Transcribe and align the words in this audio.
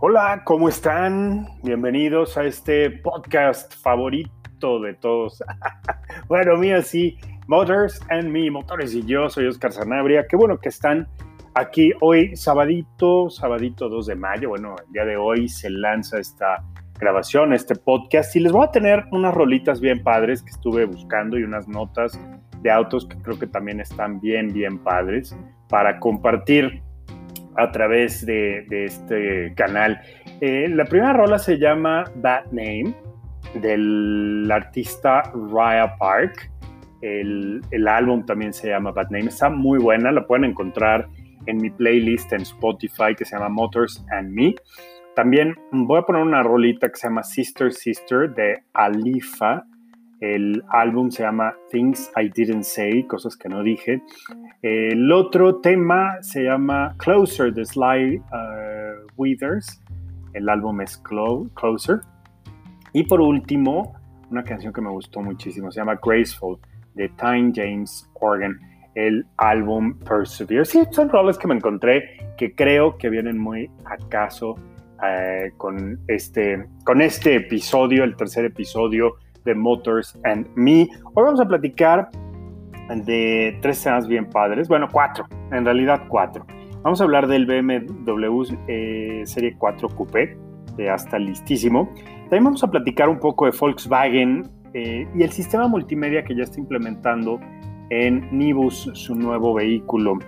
Hola, 0.00 0.42
¿cómo 0.44 0.68
están? 0.68 1.48
Bienvenidos 1.64 2.38
a 2.38 2.44
este 2.44 2.88
podcast 2.88 3.74
favorito 3.82 4.78
de 4.78 4.94
todos. 4.94 5.42
bueno, 6.28 6.56
mío 6.56 6.80
sí, 6.82 7.18
Motors 7.48 8.00
and 8.08 8.28
Me, 8.28 8.48
Motores 8.48 8.94
y 8.94 9.04
yo, 9.04 9.28
soy 9.28 9.46
Oscar 9.46 9.72
Sanabria. 9.72 10.28
Qué 10.28 10.36
bueno 10.36 10.60
que 10.60 10.68
están 10.68 11.08
aquí 11.54 11.90
hoy, 12.00 12.36
sabadito, 12.36 13.28
sabadito 13.28 13.88
2 13.88 14.06
de 14.06 14.14
mayo. 14.14 14.50
Bueno, 14.50 14.76
el 14.86 14.92
día 14.92 15.04
de 15.04 15.16
hoy 15.16 15.48
se 15.48 15.68
lanza 15.68 16.20
esta 16.20 16.62
grabación, 17.00 17.52
este 17.52 17.74
podcast, 17.74 18.36
y 18.36 18.38
les 18.38 18.52
voy 18.52 18.66
a 18.66 18.70
tener 18.70 19.04
unas 19.10 19.34
rolitas 19.34 19.80
bien 19.80 20.04
padres 20.04 20.42
que 20.42 20.50
estuve 20.50 20.84
buscando 20.84 21.36
y 21.36 21.42
unas 21.42 21.66
notas 21.66 22.20
de 22.62 22.70
autos 22.70 23.04
que 23.04 23.16
creo 23.16 23.36
que 23.36 23.48
también 23.48 23.80
están 23.80 24.20
bien, 24.20 24.52
bien 24.52 24.78
padres 24.78 25.36
para 25.68 25.98
compartir 25.98 26.84
a 27.58 27.70
través 27.72 28.24
de, 28.24 28.64
este 28.70 29.52
canal. 29.56 30.00
Eh, 30.40 30.68
la 30.68 30.84
primera 30.84 31.12
rola 31.12 31.38
se 31.38 31.58
llama 31.58 32.04
Bad 32.16 32.46
Name 32.52 32.94
del 33.54 34.48
artista 34.50 35.22
Raya 35.52 35.96
Park. 35.98 36.50
El, 37.02 37.60
el, 37.70 37.88
álbum 37.88 38.24
también 38.24 38.52
se 38.52 38.68
llama 38.68 38.92
Bad 38.92 39.10
Name. 39.10 39.26
Está 39.26 39.50
muy 39.50 39.78
buena, 39.78 40.12
la 40.12 40.26
pueden 40.26 40.44
encontrar 40.44 41.08
en 41.46 41.56
mi 41.58 41.70
playlist 41.70 42.32
en 42.32 42.42
Spotify 42.42 43.14
que 43.16 43.24
se 43.24 43.36
llama 43.36 43.48
Motors 43.48 44.04
and 44.10 44.30
Me. 44.30 44.54
También 45.16 45.54
voy 45.72 45.98
a 45.98 46.02
poner 46.02 46.22
una 46.22 46.44
rolita 46.44 46.88
que 46.88 46.96
se 46.96 47.08
llama 47.08 47.24
Sister 47.24 47.72
Sister 47.72 48.32
de 48.34 48.62
Alifa. 48.72 49.64
El 50.20 50.64
álbum 50.70 51.10
se 51.10 51.22
llama 51.22 51.54
Things 51.70 52.10
I 52.16 52.28
Didn't 52.28 52.64
Say, 52.64 53.04
cosas 53.04 53.36
que 53.36 53.48
no 53.48 53.62
dije. 53.62 54.02
El 54.62 55.12
otro 55.12 55.60
tema 55.60 56.20
se 56.22 56.44
llama 56.44 56.94
Closer 56.98 57.52
de 57.54 57.64
Sly 57.64 58.16
uh, 58.16 59.06
Withers. 59.16 59.80
El 60.32 60.48
álbum 60.48 60.80
es 60.80 60.96
Closer. 60.98 62.00
Y 62.92 63.04
por 63.04 63.20
último, 63.20 63.94
una 64.30 64.42
canción 64.42 64.72
que 64.72 64.80
me 64.80 64.90
gustó 64.90 65.20
muchísimo, 65.20 65.70
se 65.70 65.80
llama 65.80 65.98
Graceful 66.04 66.58
de 66.94 67.08
Time 67.10 67.52
James 67.54 68.10
Organ. 68.14 68.58
El 68.96 69.24
álbum 69.36 69.96
Persevere. 70.00 70.64
Sí, 70.64 70.82
son 70.90 71.08
roles 71.08 71.38
que 71.38 71.46
me 71.46 71.54
encontré 71.54 72.34
que 72.36 72.56
creo 72.56 72.98
que 72.98 73.08
vienen 73.08 73.38
muy 73.38 73.70
acaso 73.84 74.56
eh, 75.06 75.52
con, 75.56 76.00
este, 76.08 76.66
con 76.84 77.00
este 77.00 77.36
episodio, 77.36 78.02
el 78.02 78.16
tercer 78.16 78.46
episodio 78.46 79.14
de 79.44 79.54
Motors 79.54 80.18
and 80.24 80.46
Me. 80.54 80.88
Hoy 81.14 81.24
vamos 81.24 81.40
a 81.40 81.46
platicar 81.46 82.08
de 83.04 83.58
tres 83.60 83.82
temas 83.82 84.06
bien 84.06 84.28
padres, 84.28 84.68
bueno, 84.68 84.88
cuatro, 84.90 85.26
en 85.52 85.64
realidad 85.64 86.02
cuatro. 86.08 86.46
Vamos 86.82 87.00
a 87.00 87.04
hablar 87.04 87.26
del 87.26 87.44
BMW 87.44 88.42
eh, 88.68 89.22
Serie 89.24 89.56
4 89.58 89.88
Coupé, 89.90 90.38
ya 90.78 90.94
está 90.94 91.18
listísimo. 91.18 91.92
También 92.22 92.44
vamos 92.44 92.62
a 92.62 92.70
platicar 92.70 93.08
un 93.08 93.18
poco 93.18 93.46
de 93.46 93.52
Volkswagen 93.58 94.48
eh, 94.74 95.06
y 95.14 95.22
el 95.22 95.30
sistema 95.32 95.66
multimedia 95.66 96.22
que 96.24 96.36
ya 96.36 96.44
está 96.44 96.60
implementando 96.60 97.40
en 97.90 98.28
Nibus, 98.30 98.90
su 98.94 99.14
nuevo 99.14 99.54
vehículo 99.54 100.18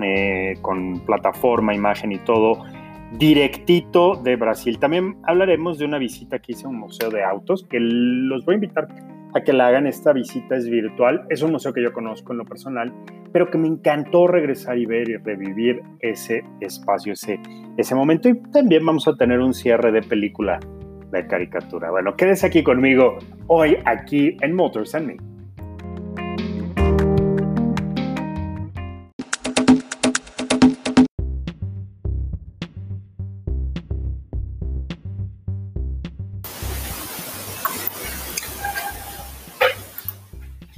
eh, 0.00 0.54
con 0.60 1.00
plataforma, 1.00 1.74
imagen 1.74 2.12
y 2.12 2.18
todo, 2.18 2.62
directito 3.12 4.16
de 4.16 4.36
Brasil. 4.36 4.78
También 4.78 5.16
hablaremos 5.22 5.78
de 5.78 5.84
una 5.84 5.98
visita 5.98 6.38
que 6.38 6.52
hice 6.52 6.66
a 6.66 6.68
un 6.68 6.78
museo 6.78 7.10
de 7.10 7.22
autos, 7.22 7.66
que 7.68 7.78
los 7.80 8.44
voy 8.44 8.54
a 8.54 8.56
invitar 8.56 8.88
a 9.34 9.40
que 9.42 9.52
la 9.52 9.68
hagan. 9.68 9.86
Esta 9.86 10.12
visita 10.12 10.56
es 10.56 10.68
virtual, 10.68 11.26
es 11.30 11.42
un 11.42 11.52
museo 11.52 11.72
que 11.72 11.82
yo 11.82 11.92
conozco 11.92 12.32
en 12.32 12.38
lo 12.38 12.44
personal, 12.44 12.92
pero 13.32 13.50
que 13.50 13.58
me 13.58 13.68
encantó 13.68 14.26
regresar 14.26 14.78
y 14.78 14.86
ver 14.86 15.08
y 15.08 15.16
revivir 15.16 15.82
ese 16.00 16.44
espacio, 16.60 17.12
ese, 17.12 17.38
ese 17.76 17.94
momento. 17.94 18.28
Y 18.28 18.34
también 18.52 18.84
vamos 18.84 19.06
a 19.08 19.16
tener 19.16 19.40
un 19.40 19.54
cierre 19.54 19.92
de 19.92 20.02
película 20.02 20.60
de 21.10 21.26
caricatura. 21.26 21.90
Bueno, 21.90 22.16
quédese 22.16 22.46
aquí 22.46 22.62
conmigo 22.62 23.18
hoy 23.46 23.76
aquí 23.84 24.36
en 24.40 24.54
Motors 24.54 24.94
and 24.94 25.06
Me. 25.06 25.33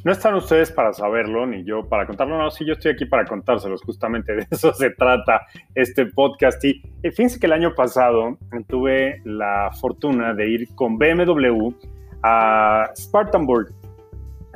No 0.07 0.13
están 0.13 0.37
ustedes 0.37 0.71
para 0.71 0.93
saberlo, 0.93 1.49
ni 1.49 1.65
yo 1.65 1.83
para 1.89 2.07
contarlo, 2.07 2.39
no, 2.39 2.49
sí, 2.49 2.65
yo 2.65 2.75
estoy 2.75 2.93
aquí 2.93 3.07
para 3.07 3.25
contárselos, 3.25 3.83
justamente 3.83 4.37
de 4.37 4.47
eso 4.53 4.73
se 4.73 4.91
trata 4.91 5.49
este 5.75 6.07
podcast. 6.07 6.65
Y 6.65 6.81
fíjense 7.03 7.41
que 7.41 7.47
el 7.47 7.53
año 7.53 7.75
pasado 7.75 8.39
tuve 8.69 9.21
la 9.25 9.73
fortuna 9.81 10.33
de 10.33 10.49
ir 10.49 10.69
con 10.77 10.97
BMW 10.97 11.71
a 12.23 12.89
Spartanburg. 12.95 13.75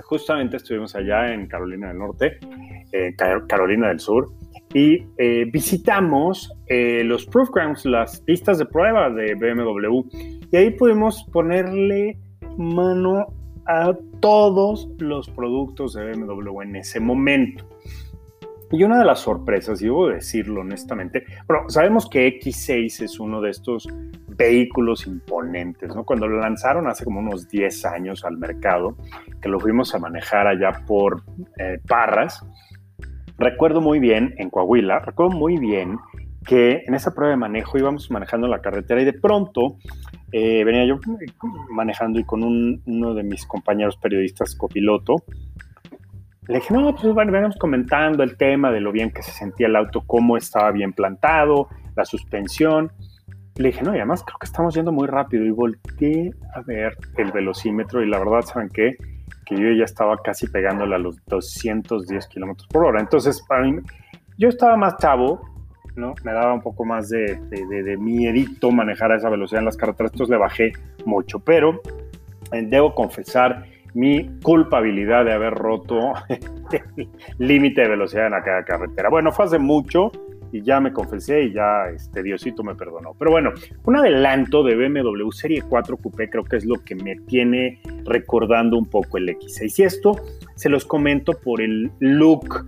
Justamente 0.05 0.59
estuvimos 0.59 0.95
allá 0.95 1.35
en 1.35 1.49
Carolina 1.49 1.89
del 1.89 1.99
Norte, 1.99 2.39
eh, 2.93 3.17
Carolina 3.49 3.89
del 3.89 3.99
Sur, 3.99 4.31
y 4.73 5.05
eh, 5.19 5.51
visitamos 5.53 6.53
eh, 6.69 7.03
los 7.03 7.27
proof 7.27 7.51
grounds, 7.51 7.85
las 7.87 8.21
pistas 8.21 8.59
de 8.59 8.67
prueba 8.67 9.11
de 9.11 9.35
BMW, 9.35 10.01
y 10.53 10.57
ahí 10.57 10.71
pudimos 10.71 11.25
ponerle 11.33 12.17
mano 12.57 13.27
a 13.71 13.97
todos 14.19 14.89
los 14.99 15.31
productos 15.31 15.95
de 15.95 16.13
BMW 16.13 16.63
en 16.63 16.77
ese 16.77 16.99
momento. 16.99 17.65
Y 18.73 18.83
una 18.83 18.99
de 18.99 19.05
las 19.05 19.21
sorpresas, 19.21 19.81
y 19.81 19.85
debo 19.85 20.09
decirlo 20.09 20.63
honestamente, 20.63 21.25
bueno, 21.47 21.69
sabemos 21.69 22.09
que 22.09 22.41
X6 22.41 23.03
es 23.03 23.21
uno 23.21 23.41
de 23.41 23.51
estos 23.51 23.89
vehículos 24.29 25.07
imponentes, 25.07 25.95
¿no? 25.95 26.05
Cuando 26.05 26.27
lo 26.27 26.41
lanzaron 26.41 26.89
hace 26.89 27.05
como 27.05 27.21
unos 27.21 27.49
10 27.49 27.85
años 27.87 28.25
al 28.25 28.39
mercado, 28.39 28.97
que 29.41 29.49
lo 29.49 29.61
fuimos 29.61 29.95
a 29.95 29.99
manejar 29.99 30.49
allá 30.49 30.85
por 30.87 31.23
eh, 31.59 31.79
Parras, 31.87 32.45
recuerdo 33.39 33.81
muy 33.81 34.01
bien, 34.01 34.35
en 34.39 34.51
Coahuila, 34.51 34.99
recuerdo 35.01 35.37
muy 35.37 35.59
bien 35.59 35.97
que 36.47 36.83
en 36.87 36.95
esa 36.95 37.15
prueba 37.15 37.33
de 37.33 37.37
manejo 37.37 37.79
íbamos 37.79 38.11
manejando 38.11 38.49
la 38.49 38.61
carretera 38.61 39.03
y 39.03 39.05
de 39.05 39.13
pronto 39.13 39.77
eh, 40.33 40.65
venía 40.65 40.87
yo 40.87 40.99
manejando 41.71 42.19
y 42.19 42.25
con 42.25 42.43
uno 42.43 43.15
de 43.15 43.23
mis 43.23 43.47
compañeros 43.47 43.97
periodistas 43.97 44.55
copiloto. 44.55 45.17
Le 46.47 46.57
dije, 46.57 46.75
no, 46.75 46.95
pues 46.95 47.13
bueno, 47.15 47.33
comentando 47.59 48.23
el 48.23 48.37
tema 48.37 48.73
de 48.73 48.81
lo 48.81 48.91
bien 48.91 49.11
que 49.11 49.23
se 49.23 49.31
sentía 49.31 49.69
el 49.69 49.77
auto, 49.77 50.03
cómo 50.07 50.37
estaba 50.37 50.73
bien 50.73 50.93
plantado, 50.93 51.69
la 51.95 52.05
suspensión. 52.05 52.91
Le 53.57 53.69
dije, 53.69 53.83
no, 53.83 53.95
y 53.95 53.99
además 53.99 54.25
creo 54.25 54.37
que 54.41 54.47
estamos 54.47 54.75
yendo 54.75 54.91
muy 54.91 55.07
rápido. 55.07 55.45
Y 55.45 55.51
volteé 55.51 56.33
a 56.55 56.61
ver 56.63 56.97
el 57.19 57.31
velocímetro 57.31 58.03
y 58.03 58.09
la 58.09 58.19
verdad, 58.19 58.41
¿saben 58.41 58.69
qué? 58.69 58.97
Que 59.47 59.57
yo 59.57 59.71
ya 59.71 59.85
estaba 59.85 60.17
casi 60.25 60.49
pegándole 60.49 60.97
a 60.97 60.99
los 60.99 61.25
210 61.27 62.27
kilómetros 62.29 62.67
por 62.69 62.85
hora. 62.85 63.01
Entonces, 63.01 63.45
para 63.47 63.63
mí, 63.63 63.79
yo 64.37 64.49
estaba 64.49 64.77
más 64.77 64.97
chavo, 64.97 65.41
me 65.97 66.33
daba 66.33 66.55
un 66.55 66.63
poco 66.63 66.85
más 66.85 67.09
de, 67.09 67.41
de, 67.51 67.83
de, 67.83 67.97
miedito 67.97 68.71
manejar 68.71 69.13
a 69.13 69.17
esa 69.17 69.29
velocidad 69.29 69.61
en 69.61 69.67
las 69.67 69.77
carreteras, 69.77 70.13
entonces 70.13 70.31
le 70.31 70.39
bajé 70.39 70.73
mucho, 71.05 71.41
pero 71.41 71.81
eh, 72.53 72.63
debo 72.67 72.95
confesar 72.95 73.65
mi 73.95 74.39
culpabilidad 74.43 75.25
de 75.25 75.33
haber 75.33 75.55
roto 75.55 76.13
el 76.29 77.09
límite 77.39 77.83
de 77.83 77.89
velocidad 77.89 78.29
en 78.29 78.35
aquella 78.35 78.65
carretera. 78.65 79.09
Bueno, 79.09 79.33
fue 79.33 79.47
hace 79.47 79.59
mucho 79.59 80.13
y 80.53 80.63
ya 80.63 80.81
me 80.81 80.93
confesé 80.93 81.45
y 81.45 81.53
ya 81.53 81.89
este 81.95 82.23
Diosito 82.23 82.63
me 82.63 82.75
perdonó. 82.75 83.15
Pero 83.19 83.31
bueno, 83.31 83.51
un 83.85 83.97
adelanto 83.97 84.63
de 84.63 84.77
BMW 84.77 85.31
Serie 85.31 85.63
4 85.69 85.97
Coupé 85.97 86.29
creo 86.29 86.45
que 86.45 86.57
es 86.57 86.65
lo 86.65 86.83
que 86.85 86.95
me 86.95 87.17
tiene 87.27 87.81
recordando 88.05 88.77
un 88.77 88.87
poco 88.87 89.19
el 89.19 89.29
X6. 89.29 89.79
Y 89.79 89.83
esto 89.83 90.17
se 90.55 90.69
los 90.69 90.85
comento 90.85 91.33
por 91.33 91.61
el 91.61 91.91
look 92.01 92.67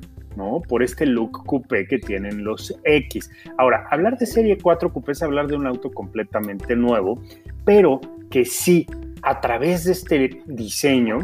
Por 0.69 0.83
este 0.83 1.07
look 1.07 1.45
coupé 1.47 1.87
que 1.87 1.99
tienen 1.99 2.45
los 2.45 2.75
X. 2.85 3.31
Ahora, 3.59 3.87
hablar 3.91 4.19
de 4.19 4.27
serie 4.27 4.59
4 4.61 4.93
coupé 4.93 5.13
es 5.13 5.23
hablar 5.23 5.47
de 5.47 5.57
un 5.57 5.67
auto 5.67 5.91
completamente 5.91 6.75
nuevo, 6.77 7.21
pero 7.65 8.01
que 8.31 8.45
sí, 8.45 8.87
a 9.23 9.41
través 9.41 9.85
de 9.85 9.93
este 9.93 10.43
diseño, 10.47 11.19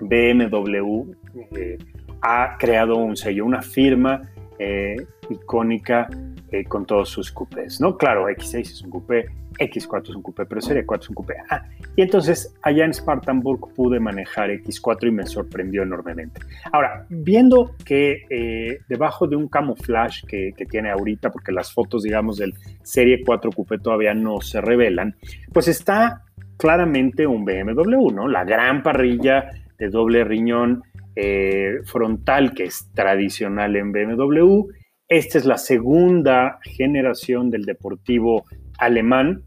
BMW 0.00 1.12
eh, 1.56 1.78
ha 2.22 2.56
creado 2.58 2.96
un 2.96 3.16
sello, 3.16 3.44
una 3.44 3.62
firma 3.62 4.22
eh, 4.58 4.96
icónica 5.30 6.08
eh, 6.50 6.64
con 6.64 6.86
todos 6.86 7.10
sus 7.10 7.30
coupés, 7.30 7.78
¿no? 7.78 7.98
Claro, 7.98 8.26
X6 8.26 8.60
es 8.60 8.82
un 8.82 8.88
coupé, 8.88 9.26
X4 9.58 10.08
es 10.08 10.16
un 10.16 10.22
coupé, 10.22 10.46
pero 10.46 10.62
Serie 10.62 10.86
4 10.86 11.02
es 11.02 11.08
un 11.10 11.14
coupé. 11.14 11.34
Ah, 11.50 11.62
y 11.94 12.00
entonces 12.00 12.54
allá 12.62 12.86
en 12.86 12.94
Spartanburg 12.94 13.74
pude 13.74 14.00
manejar 14.00 14.48
X4 14.48 15.08
y 15.08 15.10
me 15.10 15.26
sorprendió 15.26 15.82
enormemente. 15.82 16.40
Ahora, 16.72 17.04
viendo 17.10 17.74
que 17.84 18.22
eh, 18.30 18.78
debajo 18.88 19.26
de 19.26 19.36
un 19.36 19.48
camuflaje 19.48 20.54
que, 20.56 20.66
tiene 20.66 20.90
ahorita, 20.90 21.30
porque 21.30 21.52
las 21.52 21.70
fotos, 21.70 22.02
digamos, 22.02 22.38
del 22.38 22.54
Serie 22.82 23.22
4 23.26 23.50
coupé 23.52 23.78
todavía 23.78 24.14
no 24.14 24.40
se 24.40 24.62
revelan, 24.62 25.16
pues 25.52 25.68
está 25.68 26.24
claramente 26.56 27.26
un 27.26 27.44
BMW, 27.44 28.10
¿no? 28.10 28.26
La 28.26 28.44
gran 28.44 28.82
parrilla 28.82 29.50
de 29.78 29.90
doble 29.90 30.24
riñón 30.24 30.82
eh, 31.14 31.80
frontal 31.84 32.54
que 32.54 32.64
es 32.64 32.90
tradicional 32.94 33.76
en 33.76 33.92
BMW 33.92 34.68
esta 35.08 35.38
es 35.38 35.46
la 35.46 35.56
segunda 35.56 36.58
generación 36.62 37.50
del 37.50 37.64
deportivo 37.64 38.44
alemán 38.78 39.42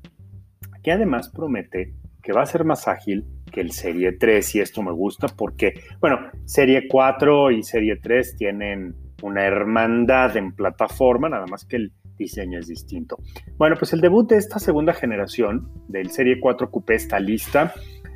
que 0.83 0.91
además 0.91 1.29
promete 1.29 1.93
que 2.23 2.33
va 2.33 2.41
a 2.41 2.47
ser 2.47 2.65
más 2.65 2.87
ágil 2.87 3.25
que 3.51 3.61
el 3.61 3.71
Serie 3.71 4.13
3 4.13 4.55
y 4.55 4.59
esto 4.59 4.81
me 4.81 4.91
gusta 4.91 5.27
porque, 5.27 5.73
bueno, 5.99 6.19
Serie 6.45 6.87
4 6.87 7.51
y 7.51 7.63
Serie 7.63 7.97
3 7.97 8.35
tienen 8.37 8.95
una 9.21 9.43
hermandad 9.45 10.35
en 10.37 10.53
plataforma, 10.53 11.29
nada 11.29 11.45
más 11.47 11.65
que 11.65 11.75
el 11.77 11.93
diseño 12.17 12.59
es 12.59 12.67
distinto. 12.67 13.17
Bueno, 13.57 13.75
pues 13.77 13.93
el 13.93 14.01
debut 14.01 14.29
de 14.29 14.37
esta 14.37 14.59
segunda 14.59 14.93
generación 14.93 15.69
del 15.87 16.11
Serie 16.11 16.39
4 16.39 16.69
Coupé 16.69 16.95
está 16.95 17.19
lista. 17.19 17.73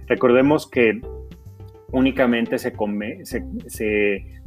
Recordemos 0.08 0.70
que 0.70 1.02
únicamente 1.96 2.58
se, 2.58 2.74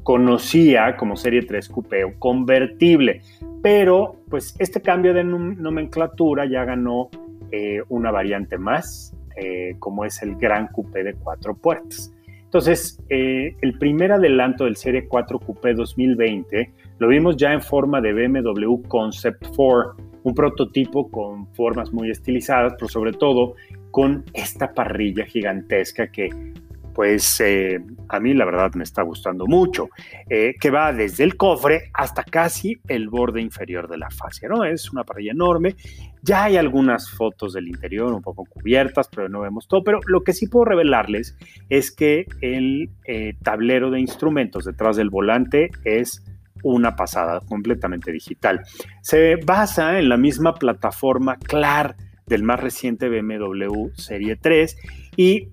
conocía 0.02 0.96
como 0.96 1.16
Serie 1.16 1.42
3 1.42 1.68
Coupé 1.68 2.04
o 2.04 2.18
convertible, 2.18 3.22
pero 3.62 4.16
pues 4.28 4.54
este 4.58 4.80
cambio 4.82 5.14
de 5.14 5.24
nomenclatura 5.24 6.46
ya 6.46 6.64
ganó 6.64 7.08
eh, 7.50 7.82
una 7.88 8.10
variante 8.10 8.58
más, 8.58 9.16
eh, 9.36 9.76
como 9.78 10.04
es 10.04 10.22
el 10.22 10.36
Gran 10.36 10.68
Coupé 10.68 11.02
de 11.02 11.14
cuatro 11.14 11.54
puertas. 11.54 12.12
Entonces, 12.44 13.02
eh, 13.10 13.54
el 13.60 13.78
primer 13.78 14.12
adelanto 14.12 14.64
del 14.64 14.76
Serie 14.76 15.06
4 15.06 15.38
Coupé 15.38 15.74
2020 15.74 16.72
lo 16.98 17.08
vimos 17.08 17.36
ya 17.36 17.52
en 17.52 17.60
forma 17.60 18.00
de 18.00 18.12
BMW 18.12 18.82
Concept 18.88 19.46
4, 19.54 19.96
un 20.22 20.34
prototipo 20.34 21.10
con 21.10 21.46
formas 21.54 21.92
muy 21.92 22.10
estilizadas, 22.10 22.74
pero 22.78 22.88
sobre 22.88 23.12
todo 23.12 23.54
con 23.90 24.24
esta 24.32 24.72
parrilla 24.72 25.24
gigantesca 25.26 26.08
que 26.08 26.30
pues 26.98 27.40
eh, 27.42 27.78
a 28.08 28.18
mí 28.18 28.34
la 28.34 28.44
verdad 28.44 28.72
me 28.74 28.82
está 28.82 29.02
gustando 29.02 29.46
mucho, 29.46 29.88
eh, 30.28 30.56
que 30.60 30.68
va 30.68 30.92
desde 30.92 31.22
el 31.22 31.36
cofre 31.36 31.92
hasta 31.94 32.24
casi 32.24 32.80
el 32.88 33.08
borde 33.08 33.40
inferior 33.40 33.86
de 33.86 33.98
la 33.98 34.10
fascia, 34.10 34.48
¿no? 34.48 34.64
Es 34.64 34.90
una 34.90 35.04
parrilla 35.04 35.30
enorme, 35.30 35.76
ya 36.22 36.42
hay 36.42 36.56
algunas 36.56 37.08
fotos 37.08 37.52
del 37.52 37.68
interior 37.68 38.12
un 38.12 38.20
poco 38.20 38.46
cubiertas, 38.46 39.08
pero 39.14 39.28
no 39.28 39.42
vemos 39.42 39.68
todo, 39.68 39.84
pero 39.84 40.00
lo 40.08 40.24
que 40.24 40.32
sí 40.32 40.48
puedo 40.48 40.64
revelarles 40.64 41.36
es 41.68 41.92
que 41.92 42.26
el 42.40 42.90
eh, 43.04 43.36
tablero 43.44 43.92
de 43.92 44.00
instrumentos 44.00 44.64
detrás 44.64 44.96
del 44.96 45.08
volante 45.08 45.70
es 45.84 46.24
una 46.64 46.96
pasada, 46.96 47.42
completamente 47.48 48.10
digital. 48.10 48.62
Se 49.02 49.36
basa 49.36 50.00
en 50.00 50.08
la 50.08 50.16
misma 50.16 50.54
plataforma 50.54 51.38
CLAR 51.38 51.94
del 52.26 52.42
más 52.42 52.58
reciente 52.58 53.08
BMW 53.08 53.90
Serie 53.94 54.34
3 54.34 54.76
y 55.16 55.50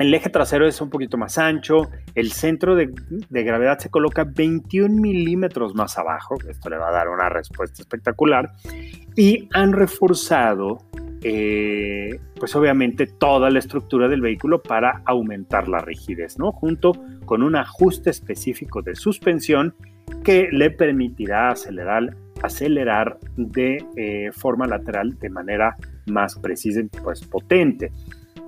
el 0.00 0.14
eje 0.14 0.30
trasero 0.30 0.66
es 0.66 0.80
un 0.80 0.88
poquito 0.88 1.18
más 1.18 1.36
ancho, 1.36 1.90
el 2.14 2.32
centro 2.32 2.74
de, 2.74 2.90
gravedad 3.28 3.78
se 3.78 3.90
coloca 3.90 4.24
21 4.24 4.98
milímetros 4.98 5.74
más 5.74 5.98
abajo, 5.98 6.36
esto 6.48 6.70
le 6.70 6.78
va 6.78 6.88
a 6.88 6.92
dar 6.92 7.10
una 7.10 7.28
respuesta 7.28 7.82
espectacular, 7.82 8.50
y 9.14 9.46
han 9.52 9.74
reforzado, 9.74 10.78
eh, 11.22 12.18
pues 12.36 12.56
obviamente, 12.56 13.06
toda 13.06 13.50
la 13.50 13.58
estructura 13.58 14.08
del 14.08 14.22
vehículo 14.22 14.62
para 14.62 15.02
aumentar 15.04 15.68
la 15.68 15.80
rigidez, 15.80 16.38
¿no? 16.38 16.50
Junto 16.50 16.92
con 17.26 17.42
un 17.42 17.54
ajuste 17.56 18.08
específico 18.08 18.80
de 18.80 18.94
suspensión 18.94 19.74
que 20.24 20.48
le 20.50 20.70
permitirá 20.70 21.50
acelerar, 21.50 23.18
de 23.36 23.84
eh, 23.96 24.30
forma 24.32 24.66
lateral 24.66 25.18
de 25.18 25.28
manera 25.28 25.76
más 26.06 26.38
precisa 26.38 26.80
y 26.80 26.84
pues 26.84 27.20
potente. 27.26 27.92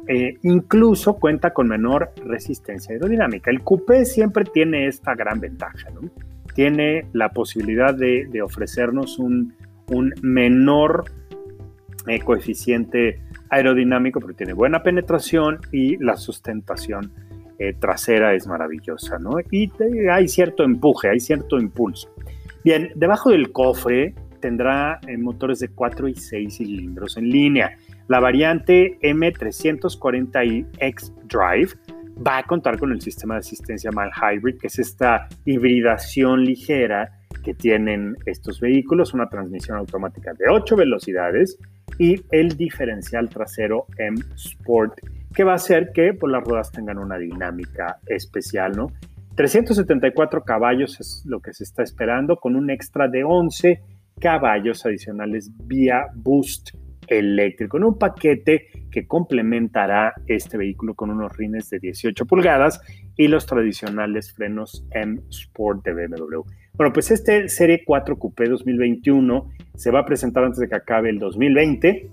Eh, 0.08 0.38
incluso 0.42 1.14
cuenta 1.14 1.52
con 1.52 1.68
menor 1.68 2.10
resistencia 2.24 2.92
aerodinámica. 2.92 3.50
El 3.52 3.62
coupé 3.62 4.04
siempre 4.04 4.44
tiene 4.44 4.88
esta 4.88 5.14
gran 5.14 5.38
ventaja, 5.38 5.90
¿no? 5.90 6.10
Tiene 6.54 7.06
la 7.12 7.28
posibilidad 7.30 7.94
de, 7.94 8.42
ofrecernos 8.42 9.18
un, 9.18 9.54
menor 10.22 11.04
eh, 12.08 12.18
coeficiente 12.20 13.20
aerodinámico, 13.48 14.20
pero 14.20 14.34
tiene 14.34 14.54
buena 14.54 14.82
penetración 14.82 15.60
y 15.70 15.96
la 15.98 16.16
sustentación 16.16 17.12
eh, 17.58 17.74
trasera 17.78 18.34
es 18.34 18.46
maravillosa, 18.46 19.18
¿no? 19.18 19.36
Y 19.50 19.70
hay 20.10 20.26
cierto 20.26 20.64
empuje, 20.64 21.10
hay 21.10 21.20
cierto 21.20 21.60
impulso. 21.60 22.12
Bien, 22.64 22.90
debajo 22.96 23.30
del 23.30 23.52
cofre 23.52 24.14
tendrá 24.40 25.00
motores 25.18 25.60
de 25.60 25.68
4 25.68 26.08
y 26.08 26.14
6 26.16 26.56
cilindros 26.56 27.16
en 27.16 27.28
línea 27.28 27.78
la 28.08 28.20
variante 28.20 28.98
M340iX 29.00 31.12
Drive 31.28 31.72
va 32.26 32.38
a 32.38 32.42
contar 32.44 32.78
con 32.78 32.92
el 32.92 33.00
sistema 33.00 33.34
de 33.34 33.40
asistencia 33.40 33.90
Mal 33.90 34.10
Hybrid, 34.10 34.58
que 34.58 34.68
es 34.68 34.78
esta 34.78 35.28
hibridación 35.44 36.44
ligera 36.44 37.10
que 37.42 37.54
tienen 37.54 38.16
estos 38.26 38.60
vehículos, 38.60 39.14
una 39.14 39.28
transmisión 39.28 39.78
automática 39.78 40.32
de 40.34 40.44
8 40.50 40.76
velocidades 40.76 41.58
y 41.98 42.22
el 42.30 42.56
diferencial 42.56 43.28
trasero 43.28 43.86
M 43.98 44.16
Sport, 44.34 45.00
que 45.34 45.44
va 45.44 45.52
a 45.52 45.56
hacer 45.56 45.92
que 45.92 46.14
pues, 46.14 46.30
las 46.30 46.44
ruedas 46.44 46.70
tengan 46.70 46.98
una 46.98 47.18
dinámica 47.18 47.98
especial, 48.06 48.72
¿no? 48.76 48.92
374 49.34 50.44
caballos 50.44 51.00
es 51.00 51.24
lo 51.26 51.40
que 51.40 51.54
se 51.54 51.64
está 51.64 51.82
esperando, 51.82 52.36
con 52.36 52.54
un 52.54 52.70
extra 52.70 53.08
de 53.08 53.24
11 53.24 53.80
caballos 54.20 54.84
adicionales 54.84 55.50
vía 55.64 56.08
Boost 56.14 56.76
eléctrico, 57.18 57.76
en 57.76 57.84
un 57.84 57.98
paquete 57.98 58.68
que 58.90 59.06
complementará 59.06 60.14
este 60.26 60.56
vehículo 60.56 60.94
con 60.94 61.10
unos 61.10 61.36
rines 61.36 61.70
de 61.70 61.78
18 61.78 62.26
pulgadas 62.26 62.80
y 63.16 63.28
los 63.28 63.46
tradicionales 63.46 64.32
frenos 64.32 64.86
M 64.92 65.20
Sport 65.30 65.84
de 65.84 65.92
BMW. 65.94 66.40
Bueno, 66.74 66.92
pues 66.92 67.10
este 67.10 67.48
Serie 67.48 67.82
4 67.84 68.18
Coupé 68.18 68.48
2021 68.48 69.50
se 69.74 69.90
va 69.90 70.00
a 70.00 70.06
presentar 70.06 70.44
antes 70.44 70.60
de 70.60 70.68
que 70.68 70.76
acabe 70.76 71.10
el 71.10 71.18
2020, 71.18 72.10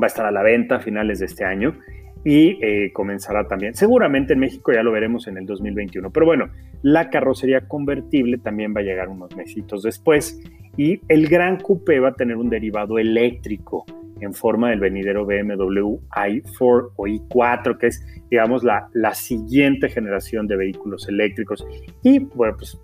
va 0.00 0.04
a 0.04 0.06
estar 0.06 0.26
a 0.26 0.30
la 0.30 0.42
venta 0.42 0.76
a 0.76 0.80
finales 0.80 1.20
de 1.20 1.26
este 1.26 1.44
año 1.44 1.78
y 2.24 2.58
eh, 2.60 2.92
comenzará 2.92 3.46
también. 3.46 3.74
Seguramente 3.74 4.32
en 4.32 4.40
México 4.40 4.72
ya 4.72 4.82
lo 4.82 4.90
veremos 4.90 5.28
en 5.28 5.38
el 5.38 5.46
2021, 5.46 6.10
pero 6.10 6.26
bueno, 6.26 6.48
la 6.82 7.08
carrocería 7.08 7.68
convertible 7.68 8.38
también 8.38 8.74
va 8.74 8.80
a 8.80 8.84
llegar 8.84 9.08
unos 9.08 9.36
mesitos 9.36 9.82
después 9.82 10.40
y 10.76 11.00
el 11.08 11.28
Gran 11.28 11.58
Coupé 11.58 12.00
va 12.00 12.08
a 12.08 12.14
tener 12.14 12.36
un 12.36 12.50
derivado 12.50 12.98
eléctrico 12.98 13.84
en 14.20 14.32
forma 14.32 14.70
del 14.70 14.80
venidero 14.80 15.26
BMW 15.26 15.98
i4 16.16 16.90
o 16.96 17.06
i4, 17.06 17.78
que 17.78 17.88
es, 17.88 18.04
digamos, 18.30 18.64
la, 18.64 18.88
la 18.94 19.14
siguiente 19.14 19.88
generación 19.88 20.46
de 20.46 20.56
vehículos 20.56 21.08
eléctricos. 21.08 21.66
Y 22.02 22.20
bueno, 22.20 22.56
pues 22.56 22.78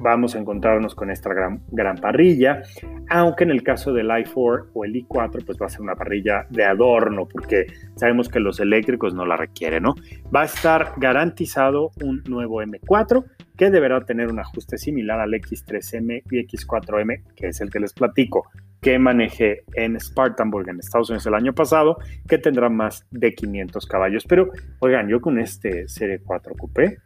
vamos 0.00 0.34
a 0.34 0.38
encontrarnos 0.38 0.94
con 0.94 1.10
esta 1.10 1.32
gran, 1.32 1.62
gran 1.70 1.96
parrilla, 1.96 2.62
aunque 3.08 3.44
en 3.44 3.50
el 3.50 3.62
caso 3.62 3.92
del 3.92 4.08
i4 4.08 4.70
o 4.74 4.84
el 4.84 4.94
i4, 4.94 5.44
pues 5.44 5.58
va 5.60 5.66
a 5.66 5.68
ser 5.68 5.80
una 5.80 5.94
parrilla 5.94 6.46
de 6.50 6.64
adorno, 6.64 7.28
porque 7.28 7.66
sabemos 7.94 8.28
que 8.28 8.40
los 8.40 8.58
eléctricos 8.58 9.14
no 9.14 9.24
la 9.24 9.36
requieren, 9.36 9.84
¿no? 9.84 9.94
Va 10.34 10.42
a 10.42 10.46
estar 10.46 10.94
garantizado 10.96 11.92
un 12.02 12.22
nuevo 12.28 12.62
M4 12.62 13.24
que 13.56 13.70
deberá 13.70 14.00
tener 14.04 14.28
un 14.28 14.38
ajuste 14.40 14.78
similar 14.78 15.20
al 15.20 15.32
X3M 15.32 16.22
y 16.30 16.46
X4M, 16.46 17.22
que 17.36 17.48
es 17.48 17.60
el 17.60 17.70
que 17.70 17.80
les 17.80 17.92
platico, 17.92 18.48
que 18.80 18.98
manejé 18.98 19.64
en 19.74 19.98
Spartanburg 20.00 20.68
en 20.68 20.80
Estados 20.80 21.10
Unidos 21.10 21.26
el 21.26 21.34
año 21.34 21.54
pasado, 21.54 21.98
que 22.28 22.38
tendrá 22.38 22.68
más 22.68 23.06
de 23.10 23.32
500 23.32 23.86
caballos. 23.86 24.24
Pero, 24.28 24.50
oigan, 24.80 25.08
yo 25.08 25.20
con 25.20 25.38
este 25.38 25.88
Serie 25.88 26.20
4 26.24 26.54
Coupé 26.54 26.98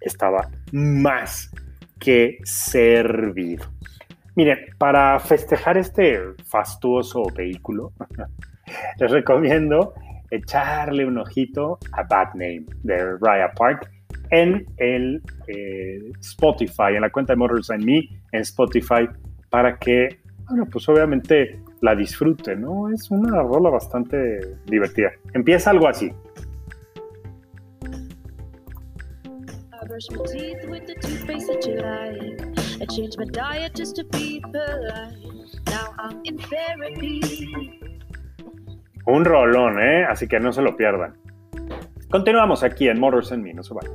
estaba 0.00 0.48
más 0.72 1.50
que 1.98 2.38
servido. 2.44 3.64
Miren, 4.36 4.58
para 4.78 5.18
festejar 5.20 5.78
este 5.78 6.20
fastuoso 6.44 7.22
vehículo, 7.34 7.92
les 8.98 9.10
recomiendo 9.10 9.94
echarle 10.30 11.06
un 11.06 11.18
ojito 11.18 11.78
a 11.92 12.02
Bad 12.02 12.34
Name 12.34 12.64
de 12.82 13.16
Raya 13.18 13.52
Park 13.56 13.90
en 14.42 14.66
el 14.78 15.22
eh, 15.46 16.12
Spotify, 16.20 16.94
en 16.94 17.02
la 17.02 17.10
cuenta 17.10 17.32
de 17.32 17.36
Motors 17.36 17.70
and 17.70 17.84
Me 17.84 17.98
en 18.32 18.40
Spotify, 18.40 19.08
para 19.50 19.78
que 19.78 20.24
bueno, 20.48 20.66
pues 20.70 20.88
obviamente 20.88 21.58
la 21.80 21.94
disfrute, 21.94 22.54
¿no? 22.54 22.90
Es 22.90 23.10
una 23.10 23.42
rola 23.42 23.70
bastante 23.70 24.56
divertida. 24.66 25.10
Empieza 25.32 25.70
algo 25.70 25.88
así. 25.88 26.12
Un 39.06 39.24
rolón, 39.24 39.78
¿eh? 39.80 40.04
Así 40.04 40.26
que 40.26 40.40
no 40.40 40.52
se 40.52 40.62
lo 40.62 40.76
pierdan. 40.76 41.14
Continuamos 42.10 42.62
aquí 42.62 42.88
en 42.88 43.00
Motors 43.00 43.32
and 43.32 43.42
Me, 43.42 43.54
no 43.54 43.62
se 43.62 43.74
vayan. 43.74 43.94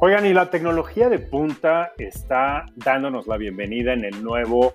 Oigan, 0.00 0.26
y 0.26 0.32
la 0.32 0.48
tecnología 0.48 1.08
de 1.08 1.18
punta 1.18 1.92
está 1.98 2.66
dándonos 2.76 3.26
la 3.26 3.36
bienvenida 3.36 3.94
en 3.94 4.04
el 4.04 4.22
nuevo 4.22 4.74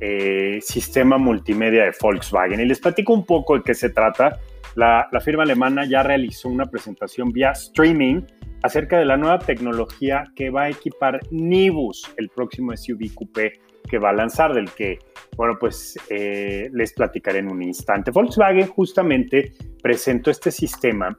eh, 0.00 0.58
sistema 0.62 1.16
multimedia 1.16 1.84
de 1.84 1.92
Volkswagen. 2.00 2.58
Y 2.58 2.64
les 2.64 2.80
platico 2.80 3.12
un 3.12 3.24
poco 3.24 3.56
de 3.56 3.62
qué 3.62 3.72
se 3.72 3.90
trata. 3.90 4.40
La, 4.74 5.06
la, 5.12 5.20
firma 5.20 5.44
alemana 5.44 5.84
ya 5.84 6.02
realizó 6.02 6.48
una 6.48 6.66
presentación 6.66 7.30
vía 7.30 7.52
streaming 7.52 8.22
acerca 8.64 8.98
de 8.98 9.04
la 9.04 9.16
nueva 9.16 9.38
tecnología 9.38 10.24
que 10.34 10.50
va 10.50 10.64
a 10.64 10.70
equipar 10.70 11.20
Nibus, 11.30 12.12
el 12.16 12.28
próximo 12.30 12.76
SUV 12.76 13.14
coupé 13.14 13.52
que 13.88 13.98
va 13.98 14.10
a 14.10 14.12
lanzar, 14.12 14.54
del 14.54 14.68
que, 14.72 14.98
bueno, 15.36 15.56
pues 15.60 15.96
eh, 16.10 16.68
les 16.72 16.92
platicaré 16.94 17.38
en 17.38 17.48
un 17.48 17.62
instante. 17.62 18.10
Volkswagen 18.10 18.66
justamente 18.66 19.52
presentó 19.80 20.32
este 20.32 20.50
sistema 20.50 21.16